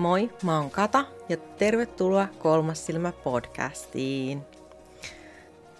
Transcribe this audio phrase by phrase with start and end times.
[0.00, 4.42] Moi, mä oon Kata ja tervetuloa Kolmas silmä podcastiin.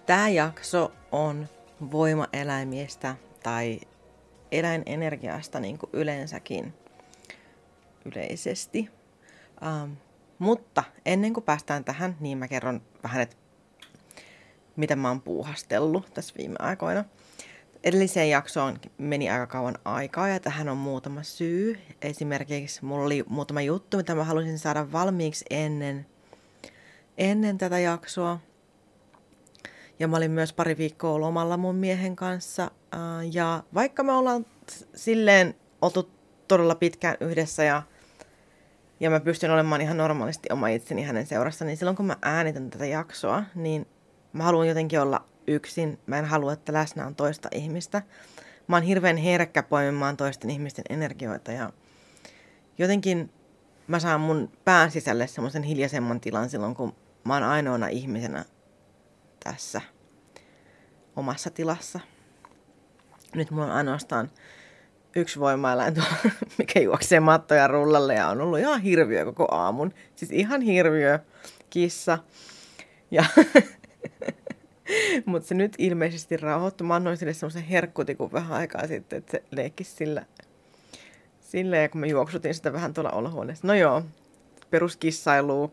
[0.07, 1.49] Tämä jakso on
[1.91, 3.81] voimaeläimistä tai
[4.53, 6.75] eläinenergiasta niin kuin yleensäkin
[8.05, 8.91] yleisesti.
[9.83, 9.97] Um,
[10.39, 13.37] mutta ennen kuin päästään tähän, niin mä kerron vähän, että
[14.77, 17.05] mitä mä oon puuhastellut tässä viime aikoina.
[17.85, 21.79] Edelliseen jaksoon meni aika kauan aikaa ja tähän on muutama syy.
[22.03, 26.07] Esimerkiksi mulla oli muutama juttu, mitä mä halusin saada valmiiksi ennen,
[27.19, 28.41] ennen tätä jaksoa.
[29.99, 32.71] Ja mä olin myös pari viikkoa lomalla mun miehen kanssa.
[33.33, 34.47] Ja vaikka me ollaan
[34.95, 36.11] silleen oltu
[36.49, 37.83] todella pitkään yhdessä ja,
[39.01, 42.71] ja mä pystyn olemaan ihan normaalisti oma itseni hänen seurassa, niin silloin kun mä äänitän
[42.71, 43.87] tätä jaksoa, niin
[44.33, 45.99] mä haluan jotenkin olla yksin.
[46.07, 48.03] Mä en halua, että läsnä on toista ihmistä.
[48.69, 51.73] Mä oon hirveän herkkä poimimaan toisten ihmisten energioita ja
[52.79, 53.31] jotenkin
[53.87, 58.45] mä saan mun pään sisälle semmoisen hiljaisemman tilan silloin, kun mä oon ainoana ihmisenä
[59.45, 59.81] tässä
[61.17, 62.01] omassa tilassa.
[63.35, 64.31] Nyt mulla on ainoastaan
[65.17, 66.17] yksi voimaeläin tuolla,
[66.59, 69.95] mikä juoksee mattoja rullalle ja on ollut ihan hirviö koko aamun.
[70.17, 71.19] Siis ihan hirviö,
[71.71, 72.19] kissa.
[73.11, 73.25] Ja
[75.27, 76.87] Mutta se nyt ilmeisesti rauhoittui.
[76.87, 80.27] Mä annoin sille semmoisen herkkutikun vähän aikaa sitten, että se leikkisi sillä.
[81.41, 83.67] Silleen, kun mä juoksutin sitä vähän tuolla olohuoneessa.
[83.67, 84.03] No joo,
[84.71, 85.73] peruskissailu,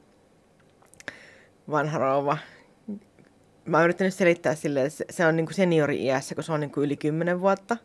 [1.70, 2.38] vanha rouva.
[3.66, 6.98] Mä oon yrittänyt selittää sille, että se on niinku seniori-iässä, kun se on niinku yli
[6.98, 7.78] 10 vuotta.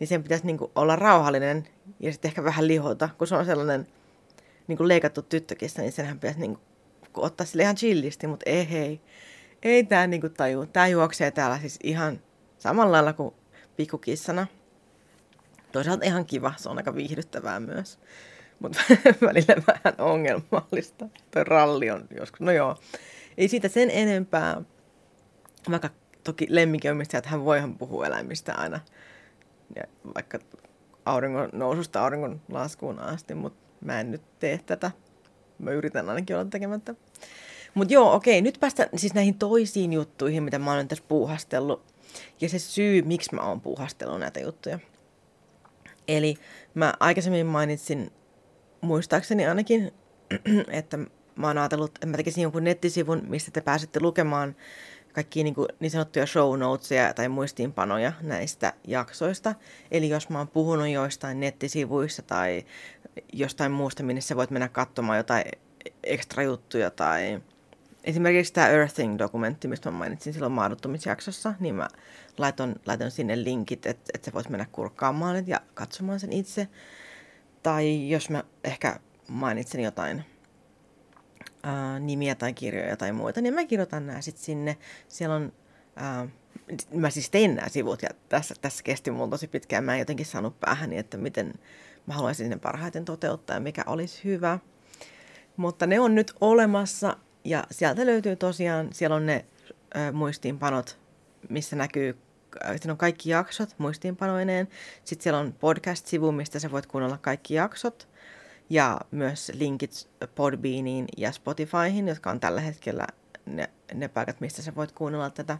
[0.00, 1.68] Niin sen pitäisi niinku olla rauhallinen
[2.00, 3.86] ja sitten ehkä vähän lihota, kun se on sellainen
[4.66, 6.60] niinku leikattu tyttökissa, niin senhän pitäisi niinku
[7.16, 9.00] ottaa sille ihan chillisti, mutta ei hei
[9.62, 10.66] ei tämä niinku taju.
[10.66, 12.20] Tämä juoksee täällä siis ihan
[12.58, 13.34] samalla lailla kuin
[13.76, 14.46] pikkukissana.
[15.72, 17.98] Toisaalta ihan kiva, se on aika viihdyttävää myös.
[18.60, 18.78] Mutta
[19.26, 21.08] välillä vähän ongelmallista.
[21.30, 22.76] Tuo ralli on joskus, no joo.
[23.38, 24.62] Ei siitä sen enempää.
[25.70, 25.90] Vaikka
[26.24, 28.80] toki lemminkiomistajat hän voihan puhua eläimistä aina.
[29.76, 29.82] Ja
[30.14, 30.38] vaikka
[31.04, 34.90] auringon noususta auringon laskuun asti, mutta mä en nyt tee tätä.
[35.58, 36.94] Mä yritän ainakin olla tekemättä.
[37.74, 41.82] Mutta joo, okei, nyt päästään siis näihin toisiin juttuihin, mitä mä olen tässä puuhastellut.
[42.40, 44.78] Ja se syy, miksi mä oon puuhastellut näitä juttuja.
[46.08, 46.34] Eli
[46.74, 48.12] mä aikaisemmin mainitsin,
[48.80, 49.92] muistaakseni ainakin,
[50.68, 50.98] että
[51.36, 54.56] mä oon ajatellut, että mä tekisin jonkun nettisivun, mistä te pääsette lukemaan
[55.12, 59.54] kaikki niin, kuin, niin sanottuja show notesia tai muistiinpanoja näistä jaksoista.
[59.90, 62.64] Eli jos mä oon puhunut joistain nettisivuissa tai
[63.32, 65.44] jostain muusta, minne sä voit mennä katsomaan jotain
[66.04, 67.40] ekstra juttuja tai
[68.04, 71.88] esimerkiksi tämä Earthing-dokumentti, mistä mä mainitsin silloin maadottumisjaksossa, niin mä
[72.38, 76.68] laiton, laiton sinne linkit, että, että sä voit mennä kurkkaamaan ja katsomaan sen itse.
[77.62, 80.24] Tai jos mä ehkä mainitsen jotain
[81.62, 84.76] ää, nimiä tai kirjoja tai muita, niin mä kirjoitan nämä sitten sinne.
[85.08, 85.52] Siellä on,
[85.96, 86.28] ää,
[86.94, 89.84] mä siis tein nämä sivut ja tässä, tässä kesti mulla tosi pitkään.
[89.84, 91.54] Mä en jotenkin saanut päähäni, että miten
[92.06, 94.58] mä haluaisin ne parhaiten toteuttaa ja mikä olisi hyvä.
[95.56, 99.44] Mutta ne on nyt olemassa ja sieltä löytyy tosiaan, siellä on ne
[99.96, 100.98] ö, muistiinpanot,
[101.48, 102.18] missä näkyy
[102.76, 104.68] siinä on kaikki jaksot muistiinpanoineen.
[105.04, 108.08] Sitten siellä on podcast-sivu, mistä sä voit kuunnella kaikki jaksot.
[108.70, 113.06] Ja myös linkit Podbeaniin ja Spotifyhin, jotka on tällä hetkellä
[113.46, 115.58] ne, ne paikat, mistä sä voit kuunnella tätä.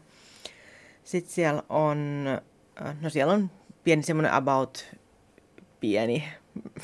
[1.05, 2.25] Sitten siellä on,
[3.01, 3.51] no siellä on
[3.85, 4.97] pieni semmoinen about,
[5.81, 6.25] pieni,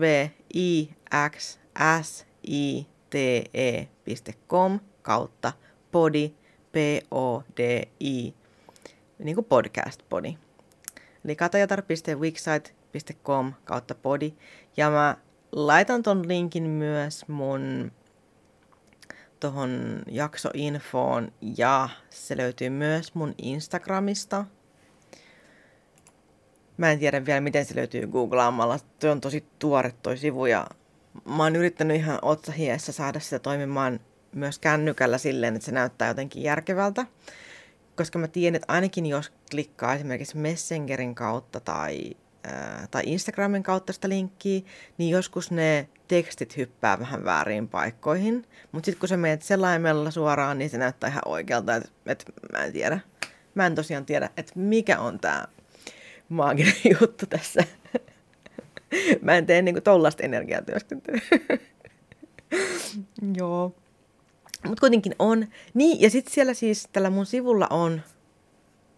[0.00, 0.90] V i
[1.30, 1.58] x
[2.02, 3.14] s i t
[3.54, 5.52] e.com kautta
[5.92, 6.34] podi
[6.72, 8.34] P-O-D-I,
[9.18, 10.38] niin kuin podcast-podi.
[11.24, 14.34] Eli katajatar.wixsite.com kautta podi.
[14.76, 15.16] Ja mä
[15.52, 17.92] laitan ton linkin myös mun
[19.40, 24.44] tuohon jaksoinfoon ja se löytyy myös mun Instagramista.
[26.76, 28.78] Mä en tiedä vielä, miten se löytyy googlaamalla.
[29.00, 30.66] Tuo on tosi tuore toi sivu ja
[31.24, 34.00] mä oon yrittänyt ihan otsahiessä saada sitä toimimaan
[34.38, 37.06] myös kännykällä silleen, että se näyttää jotenkin järkevältä.
[37.96, 43.92] Koska mä tiedän, että ainakin jos klikkaa esimerkiksi Messengerin kautta tai, ää, tai Instagramin kautta
[43.92, 44.60] sitä linkkiä,
[44.98, 48.46] niin joskus ne tekstit hyppää vähän väärin paikkoihin.
[48.72, 52.64] Mutta sitten kun sä menet selaimella suoraan, niin se näyttää ihan oikealta, että et, mä
[52.64, 53.00] en tiedä.
[53.54, 55.46] Mä en tosiaan tiedä, että mikä on tämä
[56.28, 57.64] maaginen juttu tässä.
[59.22, 61.20] mä en tee niinku tollasta energiatyöskentelyä.
[63.36, 63.74] Joo.
[64.66, 65.46] Mutta kuitenkin on.
[65.74, 68.00] Niin, ja sitten siellä siis tällä mun sivulla on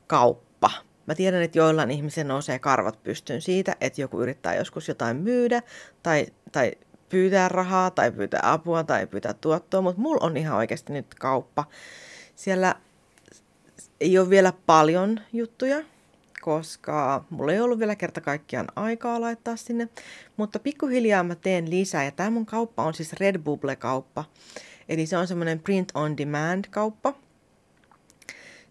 [0.07, 0.71] kauppa.
[1.07, 5.63] Mä tiedän, että joillain ihmisen nousee karvat pystyyn siitä, että joku yrittää joskus jotain myydä
[6.03, 6.73] tai, tai
[7.09, 11.65] pyytää rahaa tai pyytää apua tai pyytää tuottoa, mutta mulla on ihan oikeasti nyt kauppa.
[12.37, 12.75] Siellä
[14.01, 15.83] ei ole vielä paljon juttuja,
[16.41, 19.89] koska mulla ei ollut vielä kerta kaikkiaan aikaa laittaa sinne,
[20.37, 24.25] mutta pikkuhiljaa mä teen lisää ja tämä mun kauppa on siis Redbubble-kauppa.
[24.91, 27.15] Eli se on semmoinen print on demand kauppa.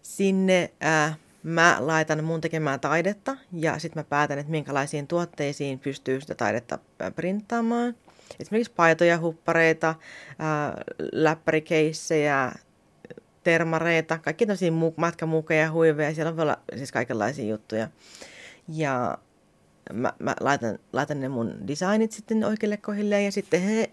[0.02, 6.20] Sinne äh, mä laitan mun tekemää taidetta ja sitten mä päätän, että minkälaisiin tuotteisiin pystyy
[6.20, 7.94] sitä taidetta äh, printtaamaan.
[8.40, 9.96] Esimerkiksi paitoja, huppareita, äh,
[11.12, 12.52] läppärikeissejä,
[13.44, 17.88] termareita, kaikki tosi matkamukeja, huiveja, siellä voi olla siis kaikenlaisia juttuja.
[18.68, 19.18] Ja
[19.92, 23.90] mä, mä laitan, laitan ne mun designit sitten oikeille kohdille ja sitten he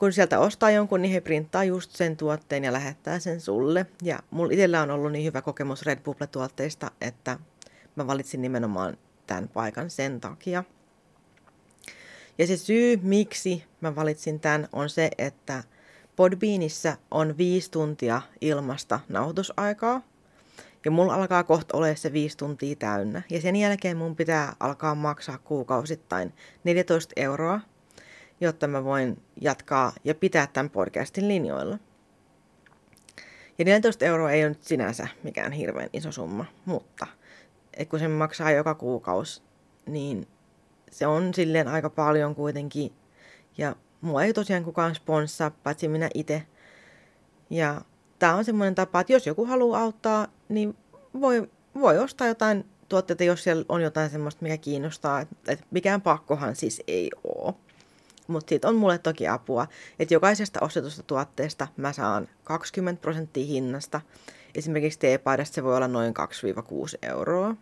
[0.00, 3.86] kun sieltä ostaa jonkun, niin he printtaa just sen tuotteen ja lähettää sen sulle.
[4.02, 7.38] Ja mulla itsellä on ollut niin hyvä kokemus Red Bubble-tuotteista, että
[7.96, 10.64] mä valitsin nimenomaan tämän paikan sen takia.
[12.38, 15.64] Ja se syy, miksi mä valitsin tämän, on se, että
[16.16, 20.02] Podbeanissä on viisi tuntia ilmasta nauhoitusaikaa.
[20.84, 23.22] Ja mulla alkaa kohta olla se viisi tuntia täynnä.
[23.30, 26.32] Ja sen jälkeen mun pitää alkaa maksaa kuukausittain
[26.64, 27.60] 14 euroa
[28.40, 31.78] jotta mä voin jatkaa ja pitää tämän podcastin linjoilla.
[33.58, 37.06] Ja 14 euroa ei ole nyt sinänsä mikään hirveän iso summa, mutta
[37.74, 39.42] et kun se maksaa joka kuukausi,
[39.86, 40.28] niin
[40.90, 42.92] se on silleen aika paljon kuitenkin.
[43.58, 46.42] Ja mua ei tosiaan kukaan sponssaa, paitsi minä itse.
[47.50, 47.80] Ja
[48.18, 50.76] tämä on semmoinen tapa, että jos joku haluaa auttaa, niin
[51.20, 51.50] voi,
[51.80, 55.20] voi ostaa jotain tuotteita, jos siellä on jotain semmoista, mikä kiinnostaa.
[55.20, 57.54] Että mikään pakkohan siis ei ole
[58.30, 59.66] mutta siitä on mulle toki apua,
[59.98, 64.00] että jokaisesta ostetusta tuotteesta mä saan 20 prosenttia hinnasta.
[64.54, 67.54] Esimerkiksi teepaidasta se voi olla noin 2-6 euroa.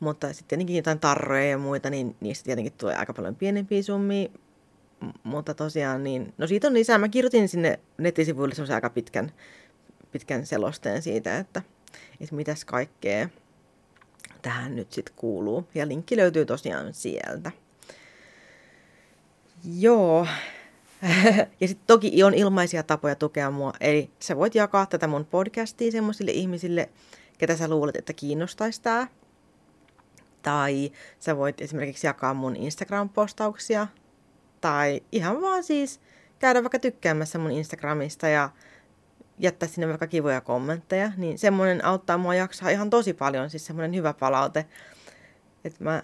[0.00, 4.28] Mutta sitten tietenkin jotain tarroja ja muita, niin niistä tietenkin tulee aika paljon pienempiä summia.
[5.22, 6.98] mutta tosiaan, niin, no siitä on lisää.
[6.98, 9.32] Mä kirjoitin sinne nettisivuille semmoisen aika pitkän,
[10.12, 11.62] pitkän selosteen siitä, että,
[12.20, 13.28] että mitäs kaikkea
[14.42, 15.68] tähän nyt sitten kuuluu.
[15.74, 17.52] Ja linkki löytyy tosiaan sieltä.
[19.76, 20.26] Joo.
[21.60, 23.72] ja sitten toki on ilmaisia tapoja tukea mua.
[23.80, 26.88] Eli sä voit jakaa tätä mun podcastia semmoisille ihmisille,
[27.38, 29.08] ketä sä luulet, että kiinnostaisi tää.
[30.42, 33.86] Tai sä voit esimerkiksi jakaa mun Instagram-postauksia.
[34.60, 36.00] Tai ihan vaan siis
[36.38, 38.50] käydä vaikka tykkäämässä mun Instagramista ja
[39.38, 41.12] jättää sinne vaikka kivoja kommentteja.
[41.16, 44.66] Niin semmoinen auttaa mua jaksaa ihan tosi paljon, siis semmoinen hyvä palaute.
[45.64, 46.02] Että mä,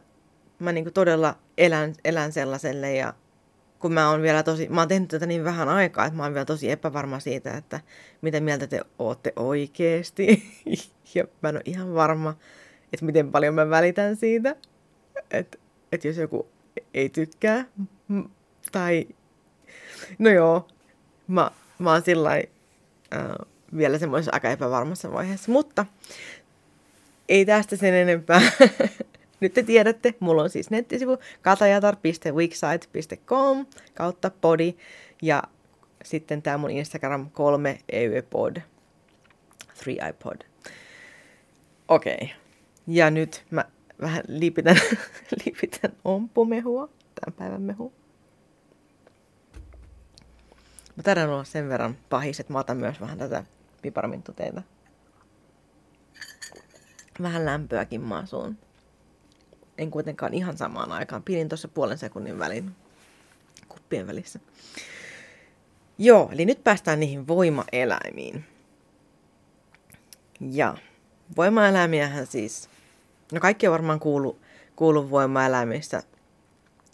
[0.59, 3.15] mä niinku todella elän, elän sellaiselle ja
[3.85, 6.35] kun mä oon vielä tosi, mä oon tehnyt tätä niin vähän aikaa, että mä oon
[6.35, 7.81] vielä tosi epävarma siitä, että
[8.23, 10.53] mitä mieltä te ootte oikeesti.
[11.15, 12.37] ja mä en ole ihan varma,
[12.93, 14.57] että miten paljon mä välitän siitä.
[15.31, 15.59] Että
[15.93, 16.49] et jos joku
[16.95, 17.65] ei tykkää,
[18.73, 19.09] tai
[20.19, 20.69] no joo,
[21.29, 22.43] mä, mä oon sillä äh,
[23.77, 25.87] vielä semmoisessa aika epävarmassa vaiheessa, mutta
[27.29, 28.41] ei tästä sen enempää.
[29.45, 34.77] Nyt te tiedätte, mulla on siis nettisivu katajatar.wixsite.com kautta podi
[35.23, 35.43] ja
[36.05, 38.57] sitten tämä mun Instagram 3 eupod,
[39.85, 40.37] 3 iPod.
[41.89, 42.15] Okei.
[42.15, 42.29] Okay.
[42.87, 43.65] Ja nyt mä
[44.01, 44.77] vähän liipitän,
[45.45, 46.89] liipitän ompumehua,
[47.21, 47.93] tämän päivän mehua.
[50.97, 53.45] Mä taidan olla sen verran pahis, että mä otan myös vähän tätä
[53.83, 54.63] piparminttuteita.
[57.23, 58.59] Vähän lämpöäkin maasuun
[59.79, 61.23] en kuitenkaan ihan samaan aikaan.
[61.23, 62.71] Pidin tuossa puolen sekunnin välin
[63.69, 64.41] kuppien välissä.
[65.99, 68.45] Joo, eli nyt päästään niihin voimaeläimiin.
[70.41, 70.77] Ja
[71.37, 72.71] voimaeläimiähän siis,
[73.33, 74.39] no kaikki on varmaan kuulu,
[74.77, 76.03] kuulu voimaeläimistä,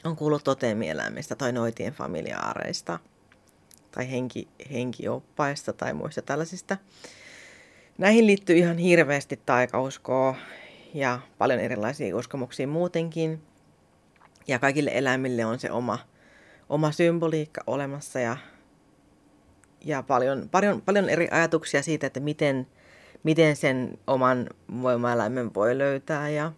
[0.04, 2.98] on kuullut toteemieläimistä tai noitien familiaareista
[3.92, 6.76] tai henki, henkioppaista tai muista tällaisista.
[7.98, 10.36] Näihin liittyy ihan hirveästi taikauskoa
[10.94, 13.42] ja paljon erilaisia uskomuksia muutenkin.
[14.48, 15.98] Ja kaikille eläimille on se oma,
[16.68, 18.36] oma symboliikka olemassa ja,
[19.84, 22.66] ja paljon, paljon, paljon eri ajatuksia siitä, että miten,
[23.22, 24.46] miten sen oman
[24.82, 26.52] voimaeläimen voi löytää ja,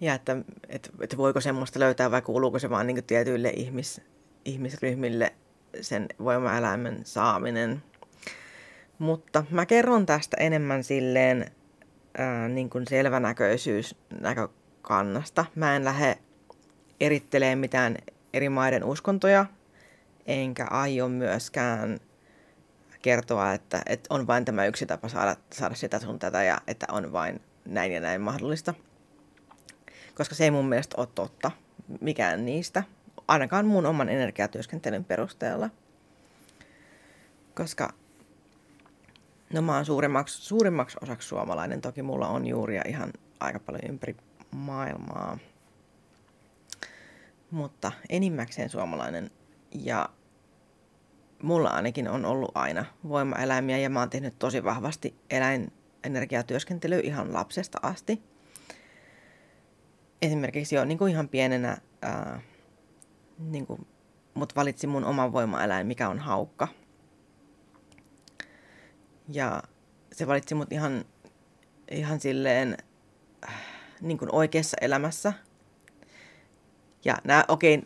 [0.00, 0.36] ja että,
[0.68, 4.00] että, että voiko semmoista löytää vai kuuluuko se vaan niin tietyille ihmis,
[4.44, 5.32] ihmisryhmille
[5.80, 7.82] sen voimaeläimen saaminen.
[8.98, 11.50] Mutta mä kerron tästä enemmän silleen
[12.20, 15.44] ää, niin kuin selvänäköisyys näkökannasta.
[15.54, 16.18] Mä en lähde
[17.00, 17.96] erittelemään mitään
[18.32, 19.46] eri maiden uskontoja,
[20.26, 22.00] enkä aio myöskään
[23.02, 26.86] kertoa, että, että on vain tämä yksi tapa saada, saada sitä sun tätä ja että
[26.92, 28.74] on vain näin ja näin mahdollista.
[30.14, 31.50] Koska se ei mun mielestä ole totta,
[32.00, 32.82] mikään niistä,
[33.28, 35.70] ainakaan mun oman energiatyöskentelyn perusteella.
[37.54, 37.92] Koska
[39.52, 44.16] no mä oon suurimmaksi, suurimmaksi osaksi suomalainen, toki mulla on juuria ihan aika paljon ympäri
[44.50, 45.38] maailmaa.
[47.50, 49.30] Mutta enimmäkseen suomalainen
[49.74, 50.08] ja
[51.42, 57.78] mulla ainakin on ollut aina voimaeläimiä ja mä oon tehnyt tosi vahvasti eläinenergiatyöskentelyä ihan lapsesta
[57.82, 58.22] asti.
[60.22, 62.40] Esimerkiksi jo niin kuin ihan pienenä ää,
[63.38, 63.86] niin kuin,
[64.34, 66.68] mut valitsi mun oman voimaeläin, mikä on haukka.
[69.32, 69.62] Ja
[70.12, 71.04] se valitsi mut ihan,
[71.90, 72.76] ihan silleen
[73.48, 73.54] äh,
[74.00, 75.32] niin kuin oikeassa elämässä.
[77.04, 77.82] Ja nää, okei,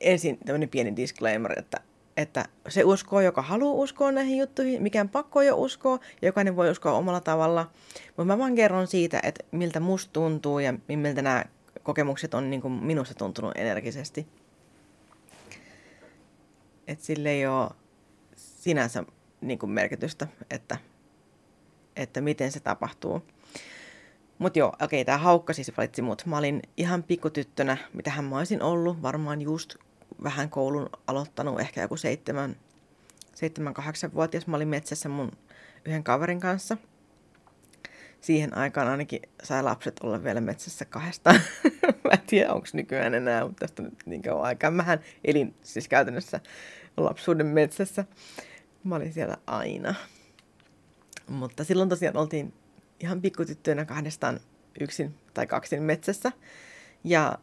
[0.00, 1.80] ensin tämmöinen pieni disclaimer, että,
[2.16, 6.70] että se uskoo, joka haluaa uskoa näihin juttuihin, mikään pakko jo uskoa, ja jokainen voi
[6.70, 7.70] uskoa omalla tavalla.
[8.06, 11.44] Mutta mä vaan kerron siitä, että miltä musta tuntuu ja miltä nämä
[11.82, 14.26] kokemukset on niin kuin minusta tuntunut energisesti.
[16.86, 17.70] Että sille ei ole
[18.36, 19.04] sinänsä
[19.44, 20.76] niin kuin merkitystä, että,
[21.96, 23.22] että miten se tapahtuu.
[24.38, 26.26] Mutta joo, okei, okay, tämä haukka siis valitsi mut.
[26.26, 29.74] Mä olin ihan pikkutyttönä, mitä hän mä olisin ollut, varmaan just
[30.22, 32.56] vähän koulun aloittanut, ehkä joku seitsemän,
[33.34, 34.46] seitsemän kahdeksan vuotias.
[34.46, 35.32] Mä olin metsässä mun
[35.84, 36.76] yhden kaverin kanssa.
[38.20, 41.40] Siihen aikaan ainakin sai lapset olla vielä metsässä kahdestaan.
[42.04, 44.70] mä en tiedä, onko nykyään enää, mutta tästä nyt niin kauan aikaa.
[44.70, 46.40] Mähän elin siis käytännössä
[46.96, 48.04] lapsuuden metsässä.
[48.84, 49.94] Mä olin siellä aina.
[51.28, 52.52] Mutta silloin tosiaan oltiin
[53.00, 54.40] ihan pikkutyttöinä kahdestaan
[54.80, 56.32] yksin tai kaksin metsässä.
[57.04, 57.38] Ja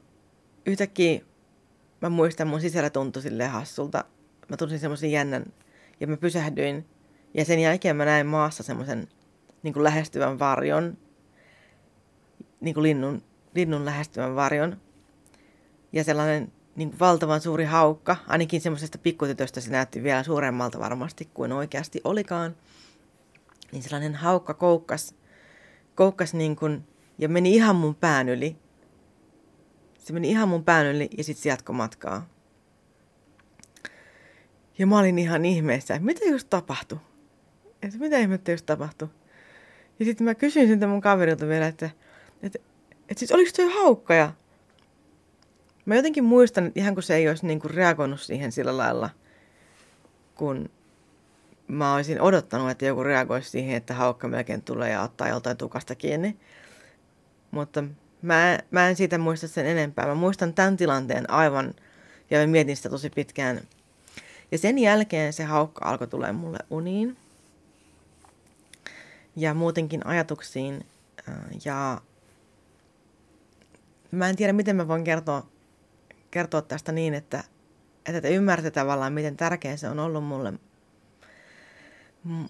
[0.66, 1.22] yhtäkkiä
[2.02, 4.06] mä muistan, mun sisällä tuntui sille hassulta.
[4.50, 5.46] Mä tunsin semmoisen jännän
[6.00, 6.86] ja mä pysähdyin.
[7.34, 9.08] Ja sen jälkeen mä näin maassa semmoisen
[9.64, 10.98] niin lähestyvän varjon,
[12.60, 13.24] niin kuin linnun,
[13.56, 14.82] linnun lähestyvän varjon.
[15.94, 21.30] Ja sellainen niin kuin valtavan suuri haukka, ainakin semmoisesta pikkutytöstä se näytti vielä suuremmalta varmasti
[21.34, 22.56] kuin oikeasti olikaan.
[23.72, 25.16] Niin sellainen haukka koukkas,
[25.96, 26.88] koukkas niin kuin,
[27.18, 28.56] ja meni ihan mun pään yli.
[29.98, 32.30] Se meni ihan mun pään yli ja sitten se jatkoi matkaa.
[34.78, 37.00] Ja mä olin ihan ihmeessä, että mitä just tapahtui?
[37.82, 39.10] Että mitä ihmettä just tapahtui?
[40.00, 41.90] Ja sitten mä kysyin siltä mun kaverilta vielä, että,
[42.44, 42.60] että,
[43.10, 44.14] että siis oliko toi haukka?
[44.14, 44.34] Ja
[45.92, 49.10] Mä jotenkin muistan, että ihan kun se ei olisi niin kuin reagoinut siihen sillä lailla,
[50.36, 50.70] kun
[51.68, 55.96] mä olisin odottanut, että joku reagoisi siihen, että haukka melkein tulee ja ottaa joltain tukasta
[55.96, 56.38] kiinni.
[57.52, 57.84] Mutta
[58.22, 60.08] mä, mä en siitä muista sen enempää.
[60.08, 61.74] Mä muistan tämän tilanteen aivan
[62.30, 63.62] ja mä mietin sitä tosi pitkään.
[64.52, 67.18] Ja sen jälkeen se haukka alkoi tulee mulle uniin
[69.36, 70.86] ja muutenkin ajatuksiin.
[71.66, 72.02] Ja
[74.12, 75.51] mä en tiedä, miten mä voin kertoa
[76.32, 77.44] kertoa tästä niin, että,
[78.06, 80.54] että te ymmärrätte tavallaan, miten tärkeä se on ollut mulle.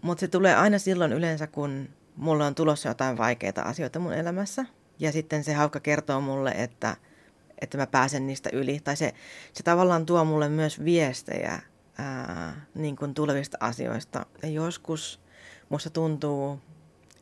[0.02, 4.66] Mutta se tulee aina silloin yleensä, kun mulla on tulossa jotain vaikeita asioita mun elämässä.
[5.00, 6.98] Ja sitten se haukka kertoo mulle, että,
[7.62, 8.80] että mä pääsen niistä yli.
[8.80, 9.14] Tai se,
[9.54, 11.60] se tavallaan tuo mulle myös viestejä
[11.98, 14.26] ää, niin kuin tulevista asioista.
[14.44, 15.22] Ja joskus
[15.70, 16.60] musta tuntuu,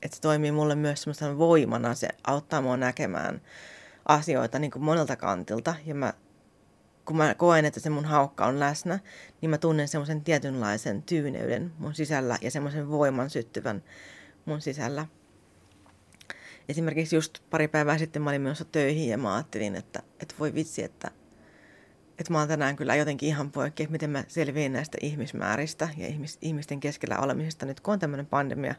[0.01, 1.95] että se toimii mulle myös semmoisena voimana.
[1.95, 3.41] Se auttaa mua näkemään
[4.05, 5.75] asioita niin kuin monelta kantilta.
[5.85, 6.13] Ja mä
[7.09, 8.99] kun mä koen, että se mun haukka on läsnä,
[9.41, 13.83] niin mä tunnen semmoisen tietynlaisen tyyneyden mun sisällä ja semmoisen voiman syttyvän
[14.45, 15.05] mun sisällä.
[16.69, 20.53] Esimerkiksi just pari päivää sitten mä olin menossa töihin ja mä ajattelin, että, että voi
[20.53, 21.11] vitsi, että,
[22.19, 26.07] että mä oon tänään kyllä jotenkin ihan poikki, että miten mä selviin näistä ihmismääristä ja
[26.07, 28.75] ihmis, ihmisten keskellä olemisesta nyt, kun on tämmöinen pandemia.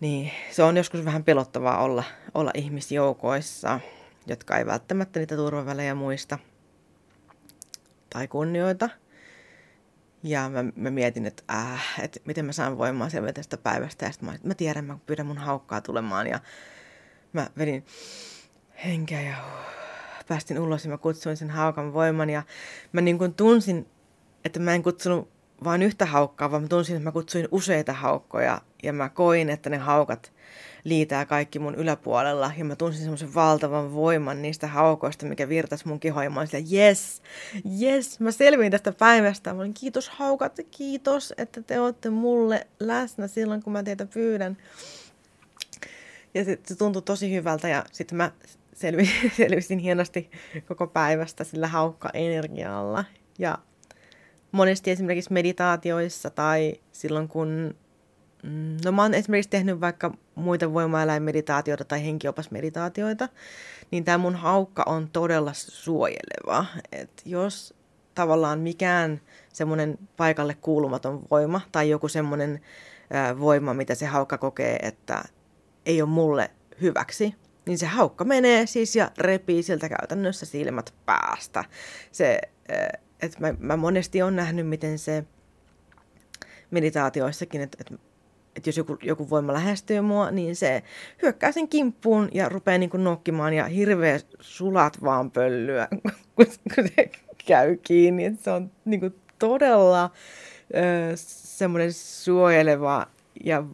[0.00, 3.80] Niin se on joskus vähän pelottavaa olla, olla ihmisjoukoissa
[4.26, 6.38] jotka ei välttämättä niitä turvavälejä muista
[8.10, 8.88] tai kunnioita.
[10.22, 14.06] Ja mä, mä mietin, että, äh, että miten mä saan voimaa selvitä tästä päivästä.
[14.06, 16.26] Ja sitten mä, mä tiedän, mä pyydän mun haukkaa tulemaan.
[16.26, 16.40] Ja
[17.32, 17.84] mä vedin
[18.84, 19.36] henkeä ja
[20.28, 22.30] päästin ulos ja mä kutsuin sen haukan voiman.
[22.30, 22.42] Ja
[22.92, 23.88] mä niin kuin tunsin,
[24.44, 25.33] että mä en kutsunut
[25.64, 28.60] vain yhtä haukkaa, vaan mä tunsin, että mä kutsuin useita haukkoja.
[28.82, 30.32] Ja mä koin, että ne haukat
[30.84, 32.52] liitää kaikki mun yläpuolella.
[32.58, 36.24] Ja mä tunsin semmoisen valtavan voiman niistä haukoista, mikä virtasi mun kehoon.
[36.24, 37.22] Ja mä olin sillä, yes,
[37.82, 39.54] yes, mä selviin tästä päivästä.
[39.54, 44.56] Mä olin, kiitos haukat, kiitos, että te olette mulle läsnä silloin, kun mä teitä pyydän.
[46.34, 48.32] Ja se, se tuntui tosi hyvältä ja sitten mä
[48.72, 50.30] selvi, selvisin hienosti
[50.66, 53.04] koko päivästä sillä haukka-energialla.
[53.38, 53.58] Ja
[54.54, 57.74] monesti esimerkiksi meditaatioissa tai silloin kun
[58.44, 63.28] Mm, no mä oon esimerkiksi tehnyt vaikka muita voimaeläinmeditaatioita tai henkiopasmeditaatioita,
[63.90, 66.66] niin tämä mun haukka on todella suojeleva.
[66.92, 67.74] Et jos
[68.14, 69.20] tavallaan mikään
[69.52, 72.60] semmoinen paikalle kuulumaton voima tai joku semmoinen
[73.40, 75.22] voima, mitä se haukka kokee, että
[75.86, 77.34] ei ole mulle hyväksi,
[77.66, 81.64] niin se haukka menee siis ja repii siltä käytännössä silmät päästä.
[82.12, 82.40] Se,
[83.24, 85.24] että mä, mä monesti on nähnyt, miten se
[86.70, 87.94] meditaatioissakin, että, että
[88.56, 90.82] että jos joku, joku voima lähestyy mua, niin se
[91.22, 95.88] hyökkää sen kimppuun ja rupeaa niin nokkimaan ja hirveä sulat vaan pöllyä,
[96.36, 97.10] kun, kun se
[97.46, 98.24] käy kiinni.
[98.24, 100.10] Et se on niin kuin todella
[100.74, 103.06] ö, semmoinen suojeleva
[103.44, 103.64] ja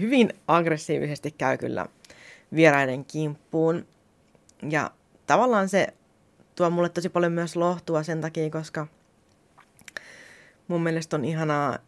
[0.00, 1.86] hyvin aggressiivisesti käy kyllä
[2.54, 3.86] vieraiden kimppuun.
[4.70, 4.90] Ja
[5.26, 5.88] tavallaan se
[6.54, 8.86] tuo mulle tosi paljon myös lohtua sen takia, koska
[10.68, 11.78] mun mielestä on ihanaa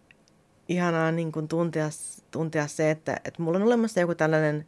[0.68, 1.88] ihanaa niin kuin tuntea,
[2.30, 4.66] tuntea se, että, että mulla on olemassa joku tällainen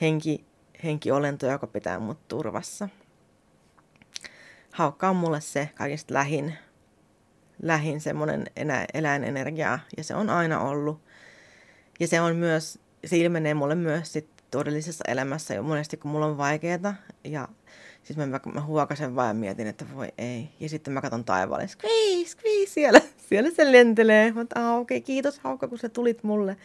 [0.00, 0.44] henki,
[0.84, 2.88] henkiolento, joka pitää mut turvassa.
[4.72, 6.54] Haukka on mulle se kaikista lähin,
[7.62, 8.46] lähin semmoinen
[8.94, 11.00] eläinenergia, ja se on aina ollut.
[12.00, 16.26] Ja se on myös, se ilmenee mulle myös sit todellisessa elämässä jo monesti, kun mulla
[16.26, 16.94] on vaikeaa,
[17.24, 17.48] ja
[18.04, 20.48] sitten mä, mä huokasen vaan ja mietin, että voi ei.
[20.60, 24.32] Ja sitten mä katson taivaalle, skvii, skvii, siellä, siellä se lentelee.
[24.32, 26.56] Mä okei, okay, kiitos Hauka, kun sä tulit mulle,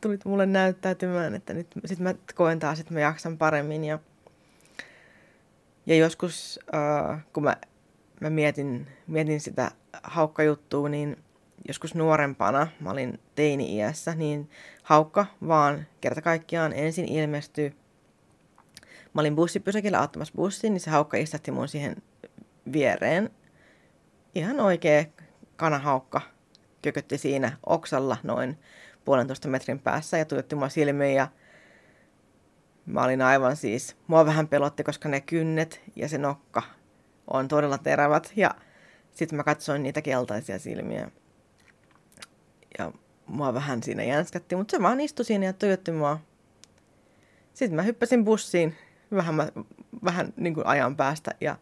[0.00, 3.84] tulit mulle näyttäytymään, että nyt sitten mä koen taas, että mä jaksan paremmin.
[3.84, 3.98] Ja,
[5.86, 7.56] ja joskus, äh, kun mä,
[8.20, 9.70] mä mietin, mietin sitä
[10.02, 11.16] haukkajuttua, niin
[11.68, 14.50] joskus nuorempana, mä olin teini-iässä, niin
[14.82, 17.74] haukka vaan kerta kaikkiaan ensin ilmestyi
[19.14, 22.02] Mä olin bussipysäkillä auttamassa bussiin, niin se haukka istatti mun siihen
[22.72, 23.30] viereen.
[24.34, 25.04] Ihan oikea
[25.56, 26.20] kanahaukka
[26.82, 28.58] kökötti siinä oksalla noin
[29.04, 31.28] puolentoista metrin päässä ja tuijotti mua silmiin ja
[32.86, 36.62] mä olin aivan siis, mua vähän pelotti, koska ne kynnet ja se nokka
[37.26, 38.54] on todella terävät ja
[39.12, 41.10] sitten mä katsoin niitä keltaisia silmiä
[42.78, 42.92] ja
[43.26, 46.20] mua vähän siinä jänskätti, mutta se vaan istui siinä ja tuijotti mua.
[47.54, 48.76] Sitten mä hyppäsin bussiin
[49.16, 49.36] vähän,
[50.04, 51.30] vähän niin kuin ajan päästä.
[51.40, 51.56] Ja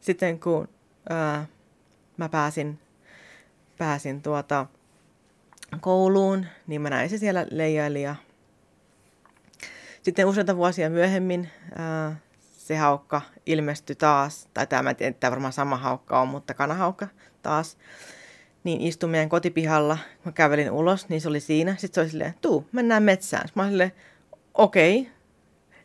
[0.00, 0.68] sitten kun
[1.08, 1.46] ää,
[2.16, 2.78] mä pääsin,
[3.78, 4.66] pääsin tuota
[5.80, 8.16] kouluun, niin mä näin se siellä leijaili ja
[10.02, 15.52] sitten useita vuosia myöhemmin ää, se haukka ilmestyi taas, tai tämä, en tiedä, tämä varmaan
[15.52, 17.06] sama haukka on, mutta kanahaukka
[17.42, 17.78] taas,
[18.64, 21.76] niin istuin meidän kotipihalla, mä kävelin ulos, niin se oli siinä.
[21.78, 23.48] Sitten se oli silleen, tuu, mennään metsään.
[23.48, 23.92] Sitten mä olin silleen,
[24.54, 25.12] okei, okay,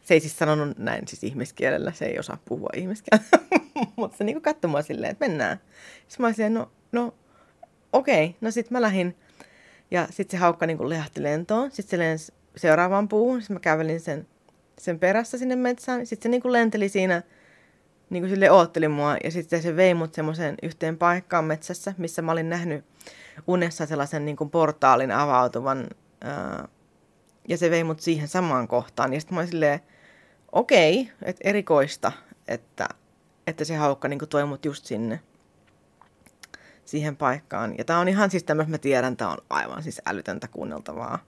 [0.07, 3.29] se ei siis sanonut näin siis ihmiskielellä, se ei osaa puhua ihmiskielellä,
[3.95, 5.59] mutta se niinku katsoi mua silleen, että mennään.
[6.07, 7.13] Sitten mä olisin, no, no
[7.93, 8.37] okei, okay.
[8.41, 9.15] no sitten mä lähdin
[9.91, 13.99] ja sitten se haukka niinku lehti lentoon, sitten se lensi seuraavaan puuhun, sitten mä kävelin
[13.99, 14.27] sen,
[14.79, 17.23] sen perässä sinne metsään, sitten se niinku lenteli siinä,
[18.09, 22.21] niin kuin sille ootteli mua ja sitten se vei mut semmoiseen yhteen paikkaan metsässä, missä
[22.21, 22.85] mä olin nähnyt
[23.47, 25.87] unessa sellaisen niin kuin portaalin avautuvan
[26.21, 26.67] ää,
[27.47, 29.13] ja se vei mut siihen samaan kohtaan.
[29.13, 29.79] Ja sitten mä olin silleen,
[30.51, 32.11] okei, että erikoista,
[32.47, 32.87] että,
[33.47, 35.19] että se haukka niin toi mut just sinne
[36.85, 37.77] siihen paikkaan.
[37.77, 41.19] Ja tää on ihan siis tämmöistä, mä tiedän, tää on aivan siis älytöntä kuunneltavaa.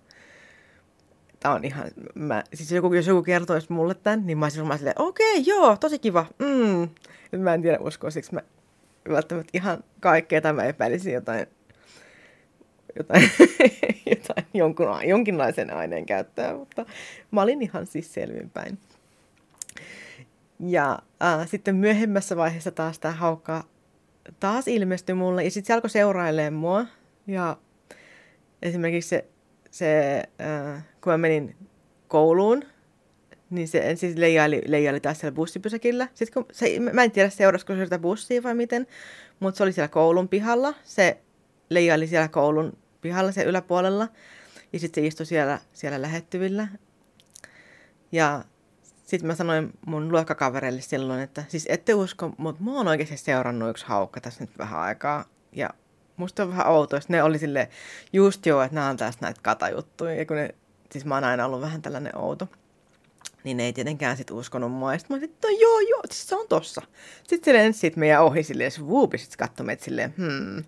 [1.40, 4.80] Tää on ihan, mä, siis joku, jos joku kertoisi mulle tämän, niin mä olisin varmaan
[4.80, 6.26] silleen, okei, okay, joo, tosi kiva.
[6.40, 6.90] Mm.
[7.40, 8.42] Mä en tiedä uskoisiko mä
[9.10, 11.48] välttämättä ihan kaikkea tämä epäilisin jotain,
[12.98, 13.32] jotain,
[14.16, 16.86] jotain jonkun, jonkinlaisen aineen käyttöä, mutta
[17.32, 18.80] mä olin ihan siis selvinpäin.
[20.60, 23.64] Ja äh, sitten myöhemmässä vaiheessa taas tämä haukka
[24.40, 26.86] taas ilmestyi mulle ja sitten se alkoi seurailemaan mua.
[27.28, 27.58] Ja
[28.62, 29.26] esimerkiksi se,
[29.72, 31.56] se äh, kun mä menin
[32.08, 32.64] kouluun,
[33.50, 36.08] niin se ensin leijaili, leijaili taas siellä bussipysäkillä.
[36.14, 38.88] Sitten kun, se, mä en tiedä seurasko se sitä bussia vai miten,
[39.40, 40.74] mutta se oli siellä koulun pihalla.
[40.84, 41.18] Se
[41.70, 44.08] leijaili siellä koulun pihalla siellä yläpuolella.
[44.74, 46.68] Ja sitten se istui siellä, siellä lähettyvillä.
[48.12, 48.44] Ja
[49.10, 53.70] sitten mä sanoin mun luokkakavereille silloin, että siis ette usko, mutta mä oon oikeasti seurannut
[53.70, 55.26] yksi haukka tässä nyt vähän aikaa.
[55.52, 55.70] Ja
[56.18, 57.70] musta on vähän outoa, ne oli sille
[58.14, 60.16] just joo, että nämä on taas näitä katajuttuja.
[60.16, 60.56] Ja kun ne,
[60.92, 62.48] siis mä oon aina ollut vähän tällainen outo.
[63.44, 64.98] Niin ne ei tietenkään sit uskonut mua.
[64.98, 66.82] Sitten mä olin, että no joo, joo, siis se on tossa.
[67.28, 70.64] Sitten se lensi sit meidän ohi silleen, vuupi sit katsoi meitä silleen, hmm.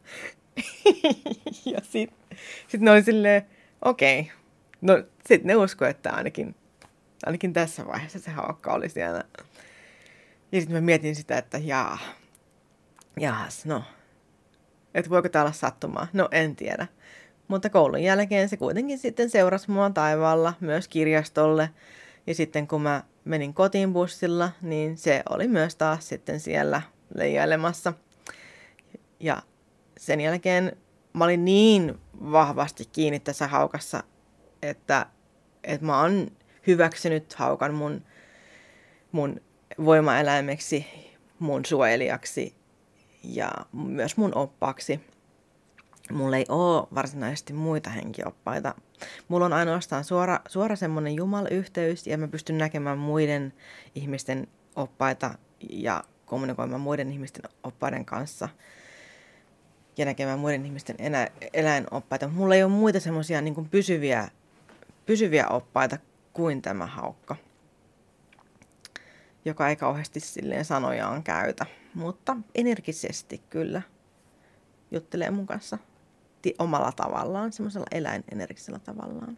[1.73, 3.45] ja sitten sit ne oli silleen,
[3.86, 4.19] okei.
[4.19, 4.34] Okay.
[4.82, 6.56] No sitten ne uskoi, että ainakin,
[7.26, 9.24] ainakin tässä vaiheessa se haukka oli siellä.
[10.52, 11.98] Ja sitten mä mietin sitä, että jaa,
[13.20, 13.84] jaas, no,
[14.94, 16.08] että voiko tämä olla sattumaa?
[16.14, 16.88] No en tiedä.
[17.48, 21.70] Mutta koulun jälkeen se kuitenkin sitten seurasi mua taivaalla myös kirjastolle.
[22.28, 26.82] Ja sitten kun mä menin kotiin bussilla, niin se oli myös taas sitten siellä
[27.16, 27.94] leijailemassa.
[29.20, 29.42] Ja
[29.98, 30.78] sen jälkeen
[31.14, 34.04] mä olin niin vahvasti kiinni tässä haukassa,
[34.62, 35.06] että,
[35.64, 36.32] että mä oon
[36.67, 38.02] hyväksynyt haukan mun,
[39.12, 39.41] mun
[39.86, 40.86] voimaeläimeksi,
[41.39, 42.56] mun suojelijaksi
[43.24, 45.00] ja myös mun oppaaksi.
[46.12, 48.76] Mulla ei ole varsinaisesti muita henkioppaita.
[49.28, 53.54] Mulla on ainoastaan suora, suora semmoinen jumalayhteys ja mä pystyn näkemään muiden
[53.95, 55.38] ihmisten oppaita
[55.69, 58.50] ja kommunikoimaan muiden ihmisten oppaiden kanssa
[59.97, 62.28] ja näkemään muiden ihmisten enä, eläinoppaita.
[62.28, 64.28] Mulla ei ole muita semmoisia niin pysyviä,
[65.06, 65.97] pysyviä oppaita
[66.34, 67.36] kuin tämä haukka
[69.46, 73.82] joka ei kauheasti silleen sanojaan käytä, mutta energisesti kyllä
[74.91, 75.78] juttelee mun kanssa
[76.60, 79.38] omalla tavallaan, semmoisella eläinenergisellä tavallaan.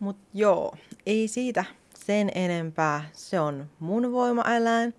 [0.00, 3.08] Mutta joo, ei siitä sen enempää.
[3.12, 4.94] Se on mun voimaeläin.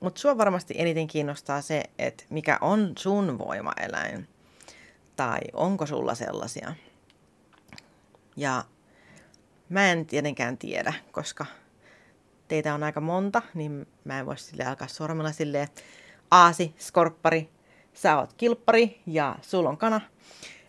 [0.00, 4.28] Mutta sua varmasti eniten kiinnostaa se, että mikä on sun voimaeläin.
[5.16, 6.74] Tai onko sulla sellaisia.
[8.36, 8.64] Ja
[9.68, 11.46] mä en tietenkään tiedä, koska
[12.48, 15.68] teitä on aika monta, niin mä en voi sille alkaa sormella silleen,
[16.30, 17.50] aasi, skorppari,
[17.94, 20.00] sä oot kilppari ja sulla on kana.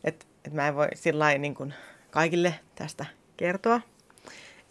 [0.04, 1.74] Että et mä en voi sillä niin kuin
[2.12, 3.06] kaikille tästä
[3.38, 3.82] kertoa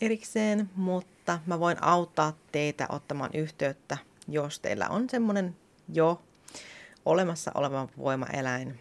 [0.01, 5.57] erikseen, mutta mä voin auttaa teitä ottamaan yhteyttä, jos teillä on semmoinen
[5.93, 6.23] jo
[7.05, 8.79] olemassa oleva voimaeläin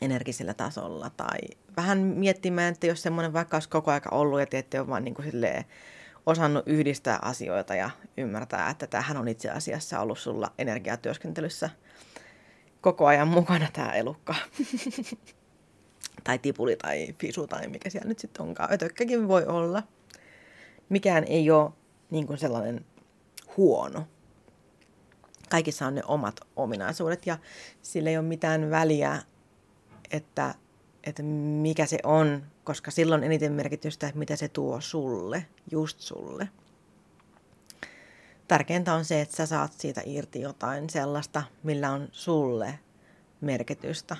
[0.00, 1.10] energisellä tasolla.
[1.16, 1.38] Tai
[1.76, 5.04] vähän miettimään, että jos semmoinen vaikka olisi koko aika ollut ja te ette ole vaan
[5.04, 5.64] niin kuin silleen
[6.26, 11.70] osannut yhdistää asioita ja ymmärtää, että tämähän on itse asiassa ollut sulla energiatyöskentelyssä
[12.80, 14.34] koko ajan mukana tämä elukka.
[16.24, 18.72] tai tipuli tai fisu tai mikä siellä nyt sitten onkaan.
[18.72, 19.82] Ötökkäkin voi olla.
[20.88, 21.70] Mikään ei ole
[22.10, 22.84] niin kuin sellainen
[23.56, 24.06] huono.
[25.50, 27.38] Kaikissa on ne omat ominaisuudet ja
[27.82, 29.22] sillä ei ole mitään väliä,
[30.10, 30.54] että,
[31.04, 36.48] että mikä se on koska silloin eniten merkitystä, että mitä se tuo sulle, just sulle.
[38.48, 42.78] Tärkeintä on se, että sä saat siitä irti jotain sellaista, millä on sulle
[43.40, 44.16] merkitystä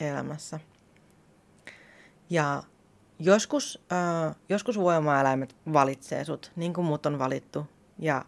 [0.00, 0.60] elämässä.
[2.30, 2.62] Ja
[3.18, 7.66] joskus, äh, joskus voimaeläimet valitsee sut, niin kuin mut on valittu.
[7.98, 8.24] Ja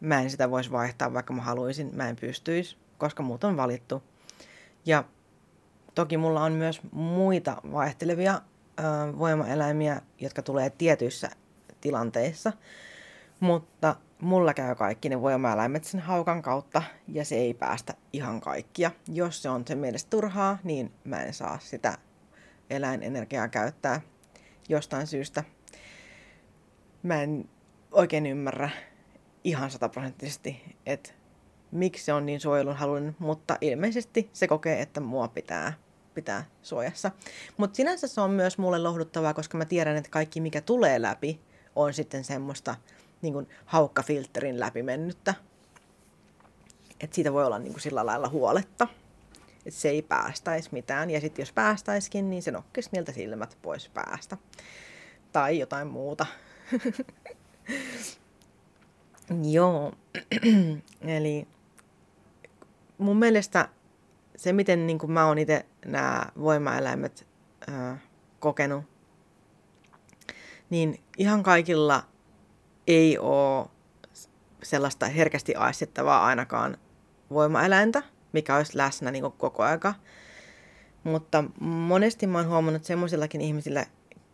[0.00, 1.90] mä en sitä voisi vaihtaa, vaikka mä haluaisin.
[1.96, 4.02] Mä en pystyisi, koska mut on valittu.
[4.86, 5.04] Ja
[5.94, 8.82] Toki mulla on myös muita vaihtelevia ö,
[9.18, 11.30] voimaeläimiä, jotka tulee tietyissä
[11.80, 12.52] tilanteissa,
[13.40, 18.90] mutta mulla käy kaikki ne voimaeläimet sen haukan kautta ja se ei päästä ihan kaikkia.
[19.08, 21.98] Jos se on sen mielestä turhaa, niin mä en saa sitä
[22.70, 24.00] eläinenergiaa käyttää
[24.68, 25.44] jostain syystä.
[27.02, 27.48] Mä en
[27.90, 28.70] oikein ymmärrä
[29.44, 31.12] ihan sataprosenttisesti, että
[31.72, 35.72] miksi se on niin suojelun halunnut, mutta ilmeisesti se kokee, että mua pitää,
[36.14, 37.10] pitää suojassa.
[37.56, 41.40] Mutta sinänsä se on myös mulle lohduttavaa, koska mä tiedän, että kaikki mikä tulee läpi
[41.76, 42.74] on sitten semmoista
[43.22, 45.34] niin kuin haukkafilterin läpi mennyttä.
[47.00, 48.88] Että siitä voi olla niin kuin sillä lailla huoletta.
[49.66, 51.10] Että se ei päästäisi mitään.
[51.10, 54.36] Ja sitten jos päästäisikin, niin se nokkisi niiltä silmät pois päästä.
[55.32, 56.26] Tai jotain muuta.
[59.52, 59.92] Joo.
[61.00, 61.46] Eli
[63.02, 63.68] mun mielestä
[64.36, 67.26] se, miten niin kuin mä oon itse nämä voimaeläimet
[67.70, 67.98] ää,
[68.40, 68.84] kokenut,
[70.70, 72.02] niin ihan kaikilla
[72.86, 73.66] ei ole
[74.62, 76.78] sellaista herkästi aistittavaa ainakaan
[77.30, 79.94] voimaeläintä, mikä olisi läsnä niin kuin koko aika.
[81.04, 83.86] Mutta monesti mä oon huomannut semmoisillakin ihmisillä,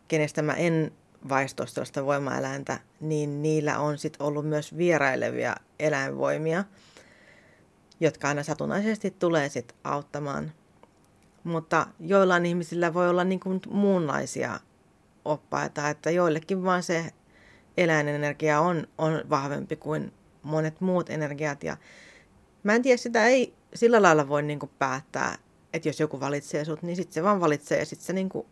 [0.09, 0.93] kenestä mä en
[1.29, 6.65] vaisto sellaista voimaeläintä, niin niillä on sitten ollut myös vierailevia eläinvoimia–
[8.01, 10.53] jotka aina satunnaisesti tulee sit auttamaan
[11.45, 14.61] Mutta joillain ihmisillä voi olla niin kuin muunlaisia
[15.25, 17.11] oppaita, että joillekin vaan se
[17.77, 21.65] eläinenergia on, on vahvempi kuin monet muut energiat.
[21.65, 21.77] Ja
[22.63, 25.39] mä en tiedä, sitä ei sillä lailla voi niin kuin päättää,
[25.73, 28.47] että jos joku valitsee sut, niin sitten se vaan valitsee ja sitten se niin kuin